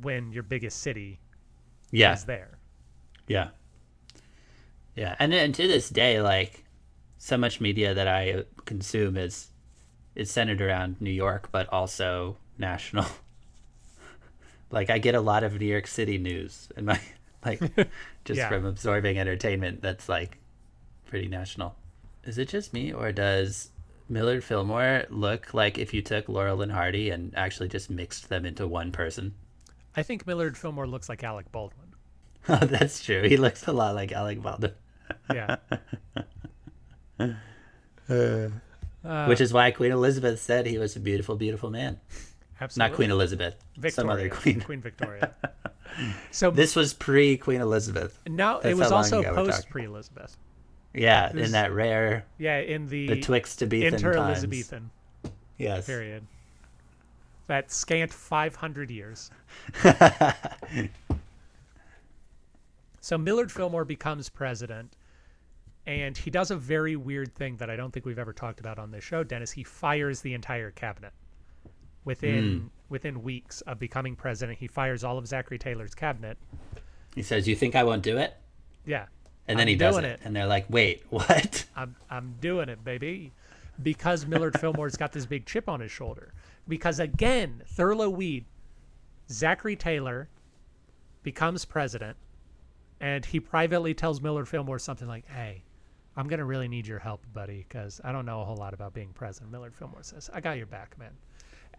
[0.00, 1.20] when your biggest city
[1.90, 2.58] yeah, is there.
[3.32, 3.48] Yeah,
[4.94, 5.16] yeah.
[5.18, 6.64] And and to this day, like
[7.18, 9.48] so much media that I consume is
[10.14, 13.06] is centered around New York, but also national.
[14.70, 17.00] like I get a lot of New York City news in my
[17.44, 17.60] like
[18.24, 18.48] just Yeah.
[18.48, 20.38] from absorbing entertainment that's like
[21.06, 21.74] pretty national.
[22.24, 23.70] Is it just me or does
[24.08, 28.44] Millard Fillmore look like if you took Laurel and Hardy and actually just mixed them
[28.44, 29.34] into one person?
[29.96, 31.91] I think Millard Fillmore looks like Alec Baldwin.
[32.48, 33.22] Oh, that's true.
[33.28, 34.72] He looks a lot like Alec Baldwin.
[35.32, 35.56] Yeah.
[38.10, 38.48] Uh,
[39.04, 41.98] uh, Which is why Queen Elizabeth said he was a beautiful, beautiful man.
[42.60, 42.90] Absolutely.
[42.90, 43.54] Not Queen Elizabeth.
[43.76, 43.92] Victoria.
[43.92, 44.60] Some other queen.
[44.60, 45.32] Queen Victoria.
[46.30, 48.18] so This was pre Queen Elizabeth.
[48.26, 50.36] now it was also post pre Elizabeth.
[50.94, 54.90] Yeah, This- in that rare Yeah, in the betwixt to be inter Elizabethan
[55.58, 55.86] Yes.
[55.86, 56.26] period.
[57.46, 59.30] That scant 500 years.
[63.02, 64.94] So Millard Fillmore becomes president,
[65.86, 68.78] and he does a very weird thing that I don't think we've ever talked about
[68.78, 69.50] on this show, Dennis.
[69.50, 71.12] He fires the entire cabinet
[72.04, 72.66] within hmm.
[72.88, 74.60] within weeks of becoming president.
[74.60, 76.38] He fires all of Zachary Taylor's cabinet.
[77.16, 78.36] He says, "You think I won't do it?"
[78.86, 79.06] Yeah,
[79.48, 80.04] And then I'm he does it.
[80.04, 80.20] it.
[80.22, 83.32] and they're like, "Wait, what?" I'm I'm doing it, baby.
[83.82, 86.34] Because Millard Fillmore's got this big chip on his shoulder.
[86.68, 88.44] Because again, Thurlow Weed,
[89.28, 90.28] Zachary Taylor
[91.24, 92.16] becomes president,
[93.02, 95.62] and he privately tells Millard Fillmore something like, "Hey,
[96.16, 98.94] I'm gonna really need your help, buddy, because I don't know a whole lot about
[98.94, 101.12] being president." Millard Fillmore says, "I got your back, man.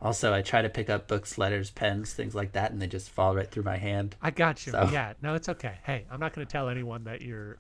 [0.02, 3.10] Also, I try to pick up books, letters, pens, things like that, and they just
[3.10, 4.16] fall right through my hand.
[4.22, 4.72] I got you.
[4.74, 5.78] So- Yeah, no, it's okay.
[5.84, 7.58] Hey, I'm not gonna tell anyone that you're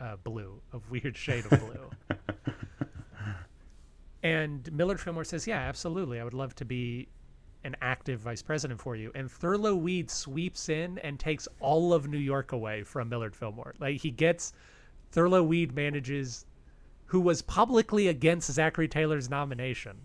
[0.00, 1.90] uh, blue, a weird shade of blue."
[4.22, 6.18] And Millard Fillmore says, Yeah, absolutely.
[6.20, 7.06] I would love to be
[7.68, 9.12] an active vice president for you.
[9.14, 13.74] And Thurlow Weed sweeps in and takes all of New York away from Millard Fillmore.
[13.78, 14.54] Like he gets
[15.12, 16.46] Thurlow Weed manages
[17.04, 19.98] who was publicly against Zachary Taylor's nomination,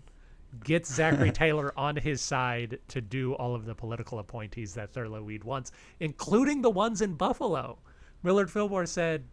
[0.62, 5.22] gets Zachary Taylor on his side to do all of the political appointees that Thurlow
[5.22, 7.78] Weed wants, including the ones in Buffalo.
[8.22, 9.24] Millard Fillmore said,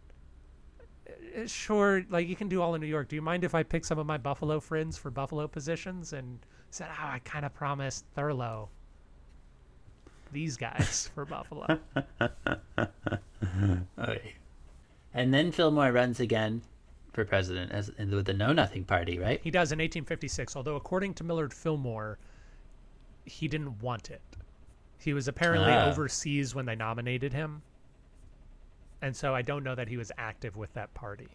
[1.06, 3.08] "Uh, sure, like you can do all in New York.
[3.08, 6.14] Do you mind if I pick some of my Buffalo friends for Buffalo positions?
[6.14, 6.38] And
[6.72, 8.68] said, oh, I kind of promised Thurlow
[10.32, 11.78] these guys for Buffalo.
[13.98, 14.34] Okay.
[15.14, 16.62] And then Fillmore runs again
[17.12, 19.40] for president as with the Know Nothing Party, right?
[19.44, 22.18] He does in 1856, although according to Millard Fillmore,
[23.26, 24.22] he didn't want it.
[24.98, 25.90] He was apparently Ah.
[25.90, 27.62] overseas when they nominated him.
[29.02, 31.28] And so I don't know that he was active with that party.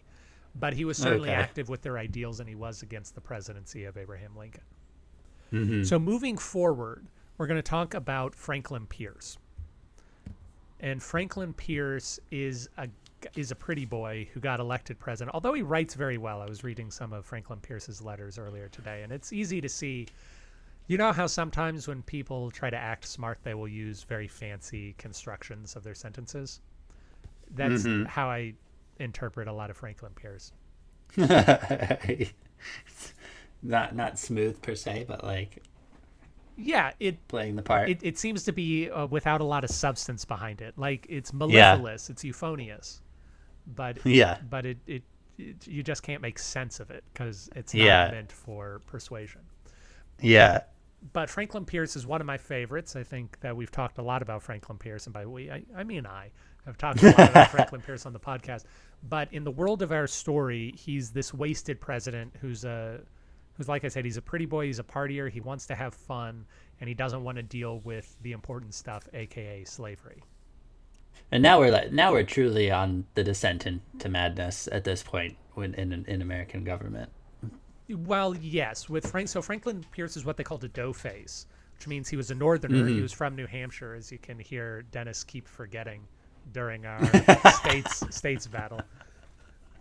[0.56, 1.38] But he was certainly Okay.
[1.40, 4.64] active with their ideals and he was against the presidency of Abraham Lincoln.
[5.52, 5.84] Mm-hmm.
[5.84, 7.06] So moving forward,
[7.36, 9.38] we're going to talk about Franklin Pierce.
[10.80, 12.88] And Franklin Pierce is a
[13.34, 15.34] is a pretty boy who got elected president.
[15.34, 16.40] Although he writes very well.
[16.40, 20.06] I was reading some of Franklin Pierce's letters earlier today and it's easy to see
[20.86, 24.94] you know how sometimes when people try to act smart they will use very fancy
[24.98, 26.60] constructions of their sentences?
[27.56, 28.54] That's how I
[29.00, 30.52] interpret a lot of Franklin Pierce.
[33.62, 35.62] not not smooth per se, but like
[36.56, 37.88] Yeah, it playing the part.
[37.88, 40.76] it, it seems to be uh, without a lot of substance behind it.
[40.76, 43.00] Like it's mellifluous, it's euphonious,
[43.66, 44.38] but yeah.
[44.48, 45.02] but it, it,
[45.38, 48.04] it you just can't make sense of it because it's Yeah.
[48.04, 49.42] not meant for persuasion.
[50.20, 50.62] Yeah.
[51.12, 52.96] But Franklin Pierce is one of my favorites.
[52.96, 55.84] I think that we've talked a lot about Franklin Pierce, and by we, I, I
[55.84, 56.30] mean I
[56.66, 58.64] have talked a lot about Franklin Pierce on the podcast.
[59.08, 63.00] But in the world of our story, he's this wasted president who's a
[63.58, 65.92] who's like I said, he's a pretty boy, he's a partier, he wants to have
[65.92, 66.46] fun,
[66.80, 70.22] and he doesn't want to deal with the important stuff, aka slavery.
[71.30, 75.36] And now we're like now we're truly on the descent into madness at this point
[75.54, 77.10] when in in American government.
[77.90, 79.28] Well, yes, with Frank.
[79.28, 82.34] So Franklin Pierce is what they called a dough face, which means he was a
[82.34, 82.86] northerner.
[82.86, 83.02] He mm-hmm.
[83.02, 86.06] was from New Hampshire, as you can hear Dennis keep forgetting
[86.52, 87.04] during our
[87.52, 88.80] states states battle.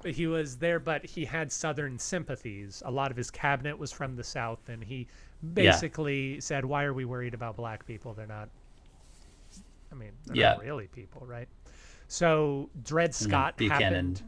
[0.06, 2.82] He was there, but he had southern sympathies.
[2.86, 5.08] A lot of his cabinet was from the south, and he
[5.54, 8.14] basically said, "Why are we worried about black people?
[8.14, 8.50] They're not.
[9.92, 11.48] I mean, they're not really people, right?"
[12.08, 14.24] So Dred Scott Buchanan happened.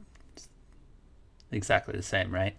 [1.52, 2.56] exactly the same, right?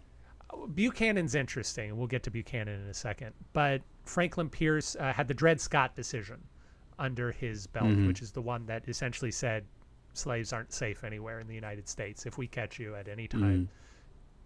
[0.75, 1.97] Buchanan's interesting.
[1.97, 3.33] We'll get to Buchanan in a second.
[3.53, 6.43] But Franklin Pierce uh, had the Dred Scott decision
[6.99, 8.07] under his belt, Mm-hmm.
[8.09, 9.65] which is the one that essentially said
[10.15, 12.27] slaves aren't safe anywhere in the United States.
[12.27, 13.69] If we catch you at any time,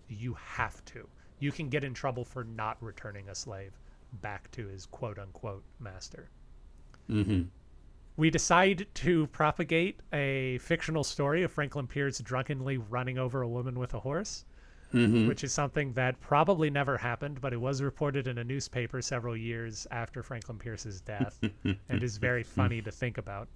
[0.09, 0.15] Mm-hmm.
[0.15, 1.09] you have to.
[1.39, 3.73] You can get in trouble for not returning a slave
[4.21, 6.31] back to his quote unquote master.
[7.09, 7.43] hmm
[8.17, 13.79] We decide to propagate a fictional story of Franklin Pierce drunkenly running over a woman
[13.79, 14.45] with a horse,
[14.93, 19.03] hmm which is something that probably never happened, but it was reported in a newspaper
[19.03, 21.41] several years after Franklin Pierce's death
[21.89, 23.49] and is very funny to think about.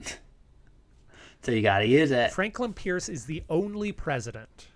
[1.42, 2.32] So you got to use it.
[2.32, 4.68] Franklin Pierce is the only president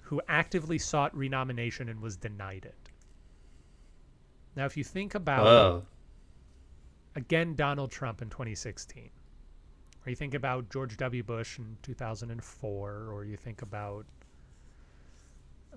[0.00, 2.90] who actively sought renomination and was denied it.
[4.54, 5.86] Now, if you think about Oh,
[7.14, 9.10] again Donald Trump in 2016,
[10.04, 11.22] or you think about George W.
[11.22, 14.06] Bush in 2004, or you think about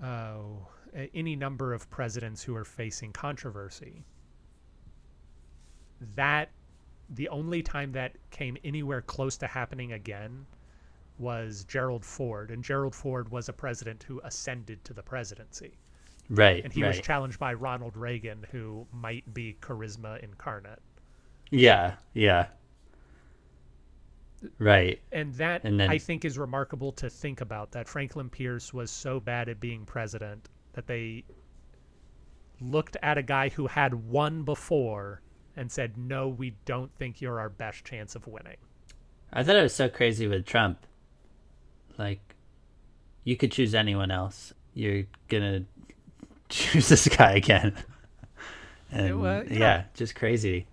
[0.02, 4.04] oh, a- any number of presidents who are facing controversy,
[6.14, 6.50] that
[7.10, 10.46] the only time that came anywhere close to happening again
[11.18, 15.76] was Gerald Ford, and Gerald Ford was a president who ascended to the presidency,
[16.30, 16.64] right.
[16.64, 16.88] and he right.
[16.88, 20.80] was challenged by Ronald Reagan, who might be charisma incarnate.
[21.50, 22.46] yeah, yeah.
[24.58, 25.02] Right.
[25.12, 28.90] and that And then- I think is remarkable to think about that Franklin Pierce was
[28.90, 31.24] so bad at being president that they
[32.60, 35.20] looked at a guy who had won before
[35.56, 38.56] and said, "No, we don't think you're our best chance of winning."
[39.32, 40.86] I thought it was so crazy with Trump.
[41.98, 42.34] Like,
[43.24, 44.52] you could choose anyone else.
[44.74, 45.64] You're gonna
[46.48, 47.74] choose this guy again.
[48.92, 49.58] And well, yeah.
[49.58, 49.84] yeah.
[49.94, 50.66] just crazy.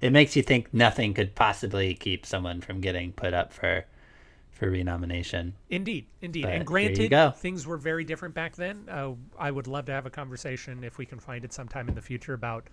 [0.00, 3.84] It makes you think nothing could possibly keep someone from getting put up for
[4.52, 5.54] for renomination.
[5.68, 6.42] Indeed, indeed.
[6.42, 8.84] But and granted, things were very different back then.
[8.88, 11.94] Uh, I would love to have a conversation if we can find it sometime in
[11.94, 12.68] the future about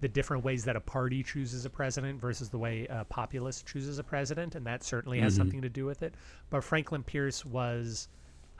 [0.00, 3.98] the different ways that a party chooses a president versus the way a populace chooses
[3.98, 5.40] a president, and that certainly has Mm-hmm.
[5.40, 6.14] something to do with it.
[6.50, 8.08] But Franklin Pierce was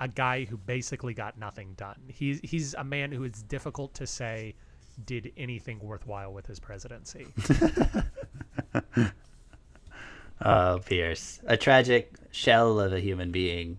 [0.00, 2.00] a guy who basically got nothing done.
[2.08, 4.54] He's he's a man who is difficult to say
[5.06, 7.26] did anything worthwhile with his presidency.
[10.40, 13.78] Oh, Pierce, a tragic shell of a human being.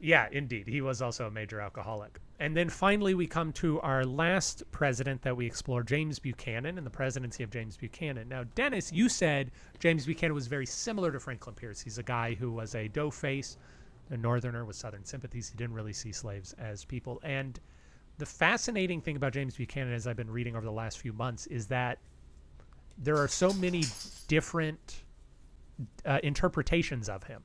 [0.00, 0.68] Yeah, indeed.
[0.68, 2.20] He was also a major alcoholic.
[2.38, 6.86] And then finally, we come to our last president that we explore, James Buchanan, and
[6.86, 8.28] the presidency of James Buchanan.
[8.28, 11.80] Now, Dennis, you said James Buchanan was very similar to Franklin Pierce.
[11.80, 13.56] He's a guy who was a dough face,
[14.10, 15.48] a northerner with southern sympathies.
[15.48, 17.20] He didn't really see slaves as people.
[17.22, 17.58] And
[18.18, 21.46] the fascinating thing about James Buchanan, as I've been reading over the last few months,
[21.46, 21.98] is that
[22.98, 23.84] there are so many
[24.28, 25.04] different
[26.04, 27.42] uh, interpretations of him.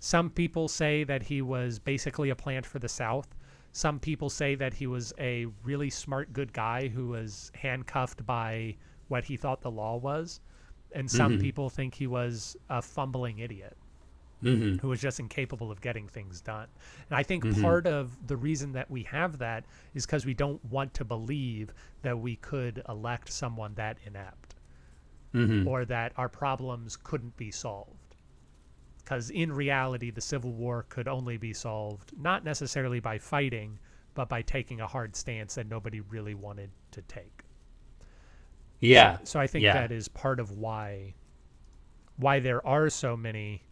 [0.00, 3.28] Some people say that he was basically a plant for the South.
[3.76, 8.78] Some people say that he was a really smart, good guy who was handcuffed by
[9.08, 10.40] what he thought the law was.
[10.92, 13.76] And some people think he was a fumbling idiot
[14.40, 16.68] hmm who was just incapable of getting things done.
[17.10, 20.64] And I think part of the reason that we have that is because we don't
[20.64, 24.54] want to believe that we could elect someone that inept
[25.32, 27.95] hmm or that our problems couldn't be solved.
[29.06, 33.78] Because in reality, the Civil War could only be solved not necessarily by fighting,
[34.14, 37.44] but by taking a hard stance that nobody really wanted to take.
[38.80, 39.18] Yeah.
[39.22, 39.74] So I think yeah.
[39.74, 41.14] that is part of why
[42.16, 43.62] why there are so many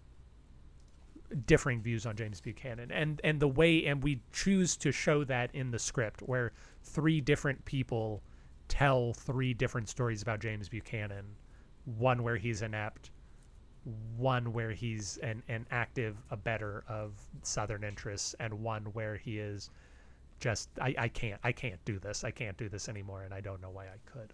[1.47, 5.53] differing views on James Buchanan and and the way and we choose to show that
[5.53, 6.53] in the script where
[6.85, 8.23] three different people
[8.69, 11.25] tell three different stories about James Buchanan
[11.85, 13.11] one where he's inept
[14.17, 17.13] one where he's an, an active abettor of
[17.43, 19.71] southern interests and one where he is
[20.41, 22.25] just I, I can't I can't do this.
[22.25, 24.33] I can't do this anymore and I don't know why I could.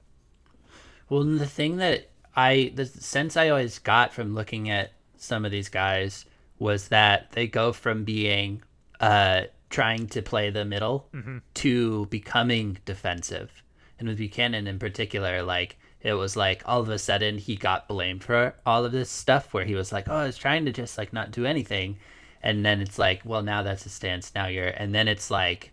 [1.09, 5.51] Well, the thing that I, the sense I always got from looking at some of
[5.51, 6.25] these guys
[6.59, 8.63] was that they go from being
[9.01, 11.09] uh, trying to play the middle
[11.55, 13.51] to becoming defensive.
[13.99, 17.89] And with Buchanan in particular, like, it was like all of a sudden he got
[17.89, 20.73] blamed for all of this stuff where he was like, oh, I was trying to
[20.73, 21.99] just like not do anything.
[22.43, 24.33] And then it's like, well, now that's a stance.
[24.35, 25.73] Now you're, and then it's like,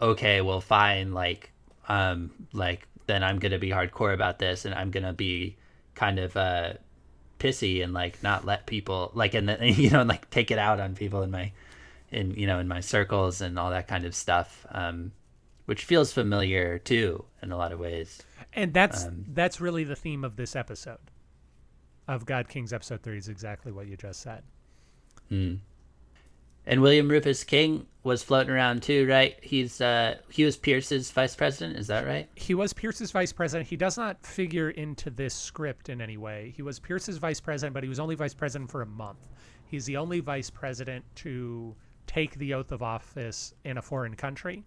[0.00, 1.12] okay, well, fine.
[1.12, 1.52] Like,
[1.88, 5.56] um, like then I'm gonna be hardcore about this, and I'm gonna be
[5.94, 6.74] kind of uh,
[7.38, 10.80] pissy and like not let people like, and then you know, like take it out
[10.80, 11.52] on people in my,
[12.10, 15.12] in you know, in my circles and all that kind of stuff, um,
[15.66, 18.22] which feels familiar too in a lot of ways.
[18.56, 20.98] And that's Um, that's really the theme of this episode
[22.08, 24.42] of God Kings episode 3 is exactly what you just said.
[25.30, 25.58] Mm.
[26.68, 29.36] And William Rufus King was floating around too, right?
[29.42, 32.28] He's uh he was Pierce's vice president, is that right?
[32.34, 33.68] He was Pierce's vice president.
[33.68, 36.52] He does not figure into this script in any way.
[36.56, 39.28] He was Pierce's vice president, but he was only vice president for a month.
[39.66, 41.76] He's the only vice president to
[42.06, 44.64] take the oath of office in a foreign country.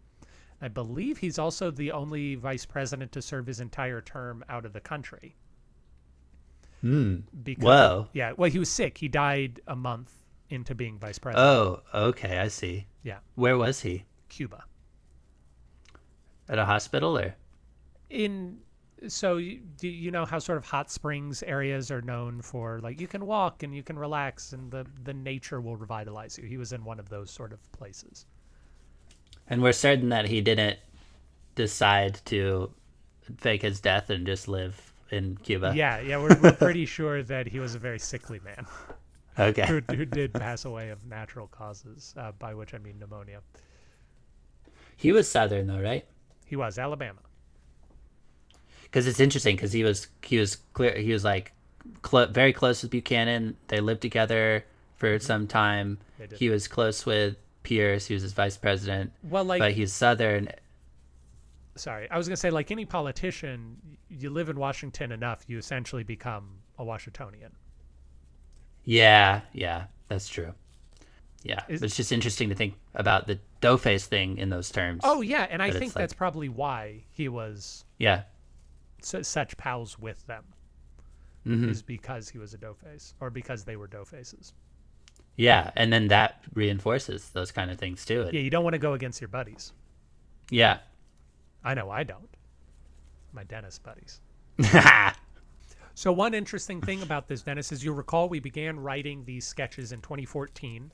[0.62, 4.74] I believe he's also the only vice president to serve his entire term out of
[4.74, 5.36] the country.
[6.82, 7.18] Hmm.
[7.43, 8.07] Because, Whoa.
[8.14, 8.34] Yeah.
[8.36, 8.97] Well, he was sick.
[8.97, 10.12] He died a month
[10.49, 11.45] into being vice president.
[11.47, 12.88] Oh, okay, I see.
[13.03, 13.20] yeah.
[13.36, 14.05] Where was he?
[14.30, 14.64] Cuba.
[16.47, 17.36] At a hospital or?
[18.10, 18.57] in
[19.07, 23.07] so do you know how sort of hot springs areas are known for like you
[23.07, 26.74] can walk and you can relax and the the nature will revitalize you he was
[26.74, 28.26] in one of those sort of places
[29.50, 30.78] And we're certain that he didn't
[31.56, 32.72] decide to
[33.38, 35.74] fake his death and just live in Cuba.
[35.76, 38.66] yeah yeah we're, we're pretty sure that he was a very sickly man
[39.39, 39.66] Okay.
[39.66, 43.39] who, who did pass away of natural causes uh, by which i mean pneumonia
[44.95, 46.06] He was Southern though, right?
[46.45, 47.20] he was alabama
[48.84, 51.52] Because it's interesting because he was he was clear he was like
[52.02, 53.58] clo- very close with Buchanan.
[53.68, 55.97] They lived together for some time.
[55.97, 56.22] Mm-hmm.
[56.22, 56.39] They did.
[56.39, 58.07] He was close with Pierce.
[58.07, 59.12] who's his vice president.
[59.24, 60.49] well like but he's Southern.
[61.76, 63.78] sorry i was going to say like any politician
[64.10, 67.51] you live in washington enough you essentially become a washingtonian
[68.86, 70.53] Yeah, yeah, that's true.
[71.43, 75.01] Yeah, Is- it's just interesting to think about the Doughface thing in those terms.
[75.03, 78.24] oh yeah and i think like- that's probably why he was yeah,
[79.01, 80.43] su- such pals with them
[81.43, 84.53] hmm is because he was a doughface or because they were doughfaces.
[85.36, 88.30] Yeah, and then that reinforces those kind of things too.
[88.32, 89.74] Yeah, you don't want to go against your buddies.
[90.50, 90.80] Yeah.
[91.64, 92.30] I know I don't.
[93.34, 94.20] My dentist buddies.
[95.96, 99.92] So one interesting thing about this, Dennis, is you recall we began writing these sketches
[99.92, 100.94] in 2014,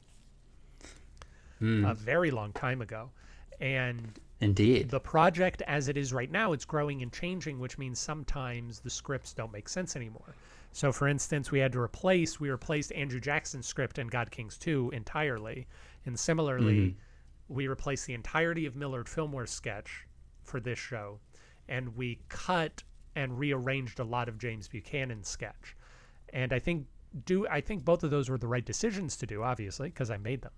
[1.60, 1.86] Hmm.
[1.86, 3.12] a very long time ago,
[3.62, 4.90] and Indeed.
[4.90, 8.90] the project as it is right now it's growing and changing which means sometimes the
[8.90, 10.36] scripts don't make sense anymore
[10.76, 14.58] so for instance we had to replace we replaced andrew jackson's script in god kings
[14.58, 15.68] 2 entirely.
[16.06, 17.54] And similarly mm-hmm.
[17.54, 20.06] we replaced the entirety of millard fillmore's sketch
[20.44, 21.20] for this show.
[21.70, 22.84] And we cut
[23.16, 25.78] and rearranged a lot of james buchanan's sketch.
[26.34, 26.88] And i think
[27.26, 30.18] do i think both of those were the right decisions to do obviously because i
[30.18, 30.52] made them.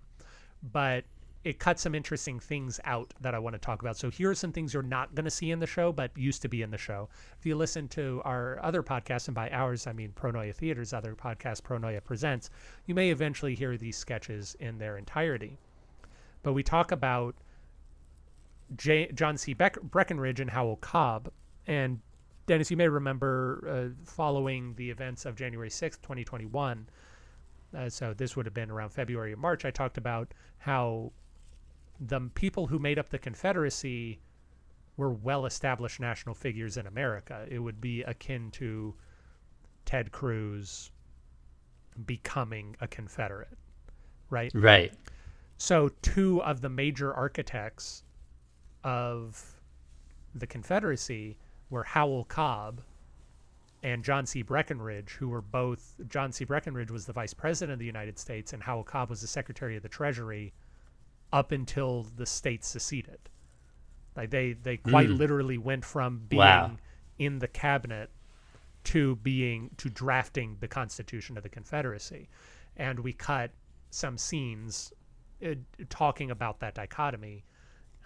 [0.64, 1.04] But
[1.44, 3.96] it cuts some interesting things out that I want to talk about.
[3.96, 6.42] So here are some things you're not going to see in the show, but used
[6.42, 7.08] to be in the show.
[7.38, 11.14] If you listen to our other podcast, and by ours I mean Pronoia Theater's other
[11.14, 12.50] podcast, Pronoia Presents,
[12.86, 15.58] you may eventually hear these sketches in their entirety.
[16.42, 17.36] But we talk about
[18.76, 19.54] J John C.
[19.54, 21.30] Beck Breckinridge and Howell Cobb.
[21.66, 22.00] And
[22.46, 26.88] Dennis, you may remember uh, following the events of January 6th, 2021.
[27.76, 29.64] Uh, so this would have been around February or March.
[29.64, 31.12] I talked about how
[32.00, 34.20] the people who made up the Confederacy
[34.96, 37.46] were well established national figures in America.
[37.48, 38.94] It would be akin to
[39.84, 40.90] Ted Cruz
[42.06, 43.56] becoming a Confederate,
[44.30, 44.50] right?
[44.54, 44.92] Right.
[45.56, 48.04] So, two of the major architects
[48.84, 49.60] of
[50.34, 51.36] the Confederacy
[51.70, 52.80] were Howell Cobb
[53.82, 54.42] and John C.
[54.42, 55.94] Breckinridge, who were both.
[56.08, 56.44] John C.
[56.44, 59.76] Breckinridge was the vice president of the United States, and Howell Cobb was the secretary
[59.76, 60.52] of the Treasury
[61.32, 63.18] up until the states seceded.
[64.16, 66.76] Like they, they quite literally went from being Wow.
[67.18, 68.10] in the cabinet
[68.84, 72.28] to being to drafting the Constitution of the Confederacy,
[72.76, 73.50] and we cut
[73.90, 74.92] some scenes
[75.44, 75.54] uh,
[75.88, 77.44] talking about that dichotomy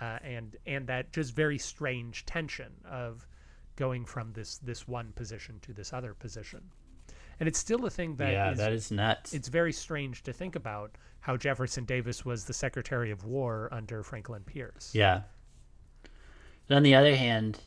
[0.00, 3.26] uh, and and that just very strange tension of
[3.76, 6.62] going from this this one position to this other position,
[7.42, 9.34] and it's still a thing that yeah, is- that is nuts.
[9.34, 14.04] it's very strange to think about how Jefferson Davis was the Secretary of War under
[14.04, 14.92] Franklin Pierce.
[14.94, 15.22] Yeah.
[16.68, 17.58] But on the other hand,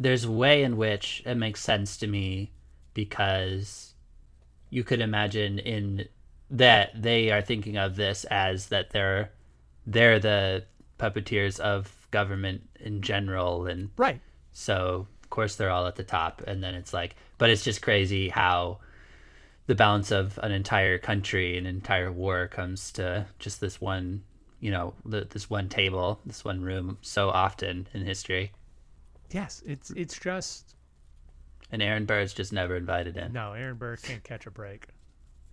[0.00, 2.50] there's a way in which it makes sense to me
[2.94, 3.94] because
[4.70, 6.08] you could imagine in
[6.50, 9.30] that they are thinking of this as that they're
[9.86, 10.64] they're the
[10.98, 14.20] puppeteers of government in general and Right.
[14.52, 17.82] so of course they're all at the top and then it's like but it's just
[17.82, 18.78] crazy how
[19.66, 24.22] the balance of an entire country an entire war comes to just this one
[24.60, 28.52] you know the, this one table this one room so often in history
[29.30, 30.74] Yes, it's it's just
[31.70, 33.52] and aaron burr's just never invited in no.
[33.52, 34.88] Aaron Burr can't catch a break.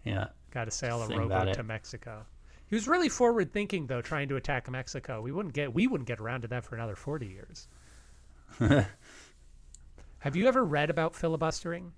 [0.06, 2.26] yeah Got to sail a rowboat to Mexico.
[2.68, 5.22] He was really forward thinking though, trying to attack Mexico.
[5.22, 7.68] We wouldn't get we wouldn't get around to that for another forty years.
[10.26, 11.94] Have you ever read about filibustering?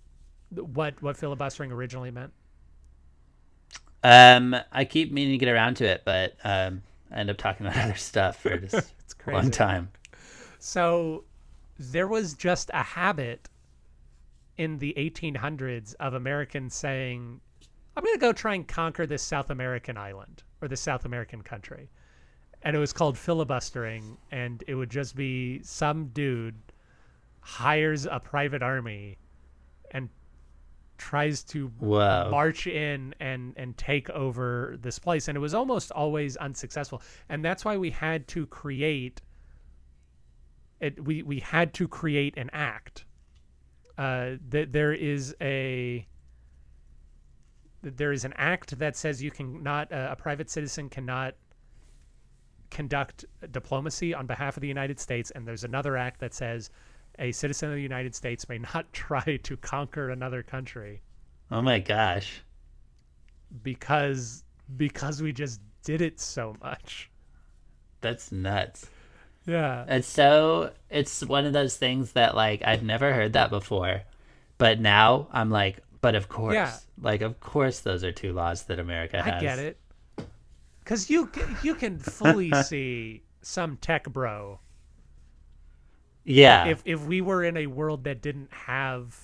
[0.50, 2.34] What what filibustering originally meant?
[4.04, 7.66] Um, I keep meaning to get around to it, but um, I end up talking
[7.66, 9.92] about other stuff for just It's long time.
[10.60, 11.24] So
[11.80, 13.48] there was just a habit
[14.58, 17.40] in the 1800s of Americans saying,
[17.96, 21.44] I'm going to go try and conquer this South American island or this South American
[21.44, 21.90] country.
[22.64, 24.18] And it was called filibustering.
[24.32, 26.56] And it would just be some dude
[27.48, 29.18] hires a private army
[29.92, 30.10] and
[30.98, 32.28] tries to Whoa.
[32.30, 35.30] march in and and take over this place.
[35.30, 37.02] And it was almost always unsuccessful.
[37.30, 39.22] And that's why we had to create
[40.82, 43.06] it we we had to create an act.
[43.98, 46.06] Uh that there is a
[47.82, 51.34] there is an act that says you can not uh, a private citizen cannot
[52.72, 55.32] conduct diplomacy on behalf of the United States.
[55.32, 56.70] And there's another act that says
[57.20, 61.02] a citizen of the United States may not try to conquer another country
[61.50, 62.42] Oh my gosh.
[63.64, 64.44] because
[64.76, 67.10] because we just did it so much.
[68.02, 68.90] That's nuts.
[69.46, 69.86] Yeah.
[69.88, 74.02] It's so it's one of those things that like I've never heard that before.
[74.58, 76.56] But now I'm like, but of course.
[76.56, 76.74] Yeah.
[77.02, 79.36] Like of course those are two laws that America has.
[79.36, 79.78] I get it.
[80.84, 81.32] Cuz you
[81.64, 84.60] you can fully see some tech bro
[86.28, 86.66] Yeah.
[86.66, 89.16] if if we were in a world that didn't have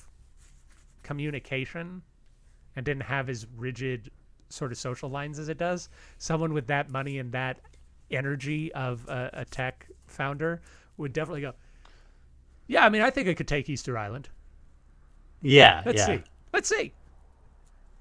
[1.04, 2.02] communication
[2.76, 4.10] and didn't have as rigid
[4.50, 7.60] sort of social lines as it does, someone with that money and that
[8.10, 10.62] energy of a, a tech founder
[10.98, 11.54] would definitely go.
[12.68, 14.30] Yeah, I mean, I think I could take Easter Island.
[15.42, 15.82] yeah.
[15.86, 16.06] Let's yeah.
[16.06, 16.24] see.
[16.54, 16.94] Let's see.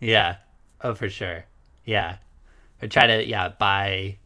[0.00, 0.36] Yeah.
[0.80, 1.44] Oh, for sure.
[1.84, 2.18] Yeah.
[2.80, 4.18] Or try to yeah buy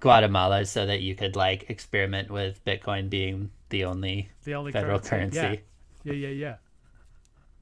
[0.00, 4.98] Guatemala so that you could like experiment with Bitcoin being the only The only federal
[5.00, 5.38] currency.
[5.40, 5.62] currency.
[6.04, 6.54] Yeah, yeah, yeah.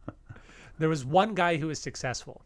[0.09, 0.15] yeah.
[0.79, 2.43] there was one guy who was successful.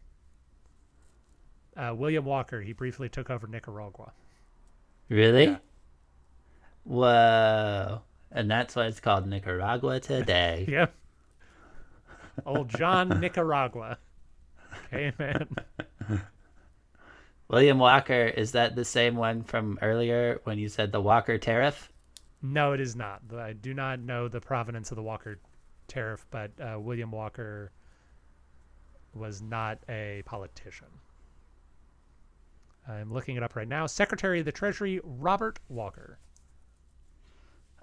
[1.75, 2.61] Uh, William Walker.
[2.61, 4.11] He briefly took over Nicaragua.
[5.07, 5.45] Really?
[5.45, 5.57] Yeah.
[6.83, 8.01] Whoa.
[8.31, 10.65] And that's why it's called Nicaragua today.
[10.69, 10.87] Yeah.
[12.45, 13.97] Old John Nicaragua.
[14.93, 15.47] Amen.
[17.49, 21.91] William Walker, is that the same one from earlier when you said the Walker tariff?
[22.41, 23.21] No, it is not.
[23.35, 25.39] I do not know the provenance of the Walker
[25.87, 27.71] tariff, but uh, William Walker
[29.13, 30.87] was not a politician.
[32.87, 33.87] I'm looking it up right now.
[33.87, 36.19] Secretary of the Treasury Robert Walker.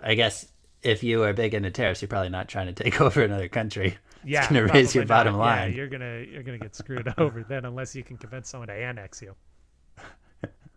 [0.01, 0.47] I guess
[0.83, 3.99] if you are big into tariffs, you're probably not trying to take over another country.
[4.25, 5.71] Yeah, it's going to raise your probably bottom line.
[5.71, 8.75] Yeah, you're gonna you're gonna get screwed over then unless you can convince someone to
[8.75, 9.35] annex you.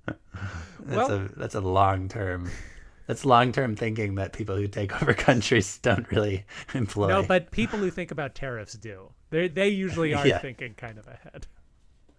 [0.06, 0.18] That's
[1.10, 2.50] well- a that's a long term.
[3.08, 7.08] That's long term thinking that people who take over countries don't really employ.
[7.08, 9.10] No, but people who think about tariffs do.
[9.32, 10.38] They they usually are Yeah.
[10.40, 11.48] thinking kind of ahead.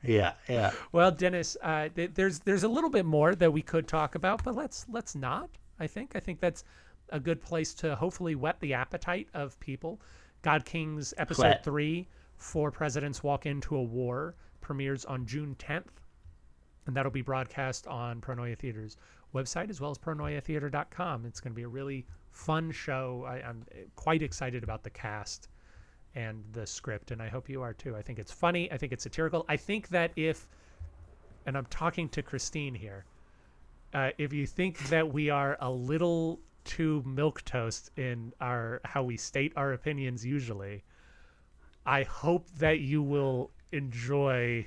[0.03, 0.73] yeah, yeah.
[0.93, 4.43] Well, Dennis, uh, th- there's there's a little bit more that we could talk about,
[4.45, 5.49] but let's let's not.
[5.79, 6.65] I think I think that's
[7.11, 10.01] a good place to hopefully whet the appetite of people.
[10.43, 16.00] God Kings episode three, Four Presidents Walk Into a War, premieres on June 10th,
[16.87, 18.97] and that'll be broadcast on Pronoia Theater's
[19.35, 21.27] website as well as pronoiatheater.com.
[21.27, 23.25] It's going to be a really fun show.
[23.29, 23.65] I, I'm
[23.97, 25.49] quite excited about the cast
[26.15, 27.95] and the script, and I hope you are too.
[27.97, 28.71] I think it's funny.
[28.73, 29.45] I think it's satirical.
[29.49, 30.49] I think that if,
[31.47, 33.05] and I'm talking to Christine here,
[33.95, 39.03] uh, if you think that we are a little too milk toast in our how
[39.03, 40.85] we state our opinions usually,
[41.87, 44.67] I hope that you will enjoy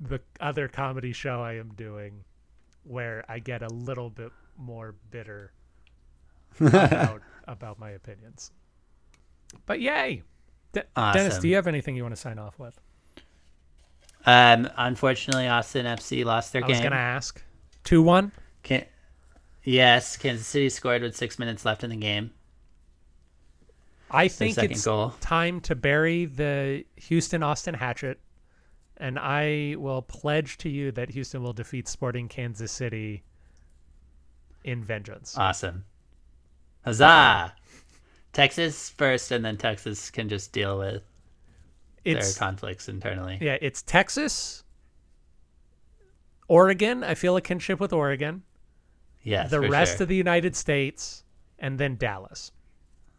[0.00, 2.24] the other comedy show I am doing,
[2.84, 5.52] where I get a little bit more bitter
[6.58, 8.50] about, about my opinions.
[9.66, 10.22] But yay!
[10.72, 12.78] De- Dennis, do you have anything you want to sign off with?
[14.26, 16.76] Um, unfortunately, Austin FC lost their I game.
[16.76, 17.42] I was going to ask.
[17.84, 18.32] 2 1?
[18.62, 18.84] Can-
[19.64, 22.32] yes, Kansas City scored with six minutes left in the game.
[24.10, 25.14] I think it's goal.
[25.20, 28.18] time to bury the Houston Austin hatchet,
[29.00, 33.24] and I will pledge to you that Houston will defeat Sporting Kansas City
[34.62, 35.36] in vengeance.
[35.36, 35.84] Awesome.
[36.84, 37.54] Huzzah!
[38.32, 41.02] Texas first, and then Texas can just deal with
[42.04, 43.38] it's their conflicts internally.
[43.40, 44.62] yeah, it's Texas,
[46.46, 47.02] Oregon.
[47.02, 48.42] I feel a kinship with Oregon.
[49.22, 50.04] Yes, the rest sure.
[50.04, 51.24] of the United States,
[51.58, 52.52] and then Dallas.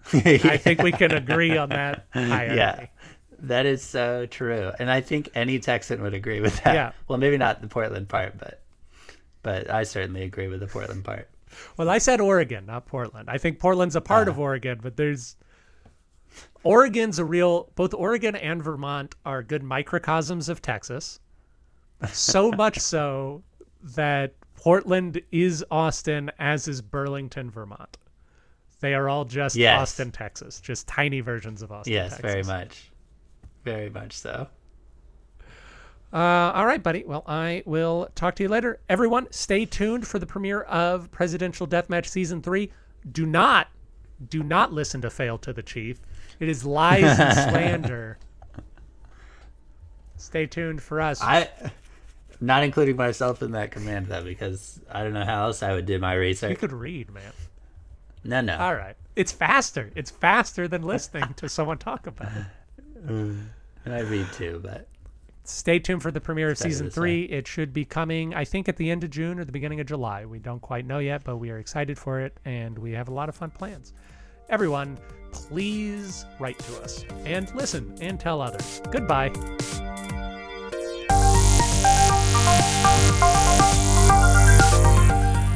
[0.14, 2.56] I think we can agree on that hierarchy.
[2.56, 2.86] Yeah,
[3.42, 6.74] that is so true, and I think any Texan would agree with that.
[6.76, 6.92] Yeah.
[7.08, 8.62] Well, maybe not the Portland part, but
[9.44, 11.28] but I certainly agree with the Portland part.
[11.78, 13.30] Well, I said Oregon, not Portland.
[13.30, 14.44] I think Portland's a part of Ah.
[14.44, 15.36] Oregon, but there's
[16.64, 21.20] Oregon's a real both Oregon and Vermont are good microcosms of Texas.
[22.12, 23.42] so much so
[23.96, 27.98] that Portland is Austin, as is Burlington, Vermont.
[28.80, 29.80] They are all just Yes.
[29.82, 31.94] Austin, Texas, just tiny versions of Austin.
[31.94, 32.32] Yes, Texas.
[32.32, 32.91] very much.
[33.64, 34.48] Very much so.
[36.14, 37.04] Uh, all right, buddy.
[37.06, 38.80] Well, I will talk to you later.
[38.90, 42.70] Everyone, stay tuned for the premiere of Presidential Deathmatch Season 3.
[43.12, 43.68] Do not,
[44.30, 46.02] do not listen to Fail to the Chief.
[46.40, 48.18] It is lies and slander.
[50.18, 51.22] Stay tuned for us.
[51.22, 51.50] I
[52.42, 55.86] not including myself in that command though, because I don't know how else I would
[55.86, 56.50] do my research.
[56.50, 57.32] you could read, man.
[58.24, 58.58] No, no.
[58.58, 58.96] All right.
[59.16, 59.92] It's faster.
[59.96, 62.46] It's faster than listening to someone talk about it.
[63.06, 63.48] Mm.
[63.86, 64.88] And I read too, but
[65.44, 67.24] Stay tuned for the premiere of season three.
[67.24, 69.88] It should be coming, I think, at the end of June or the beginning of
[69.88, 70.26] July.
[70.26, 73.14] We don't quite know yet, but we are excited for it and we have a
[73.14, 73.94] lot of fun plans.
[74.50, 74.98] Everyone,
[75.32, 78.82] please write to us and listen and tell others.
[78.92, 79.32] Goodbye.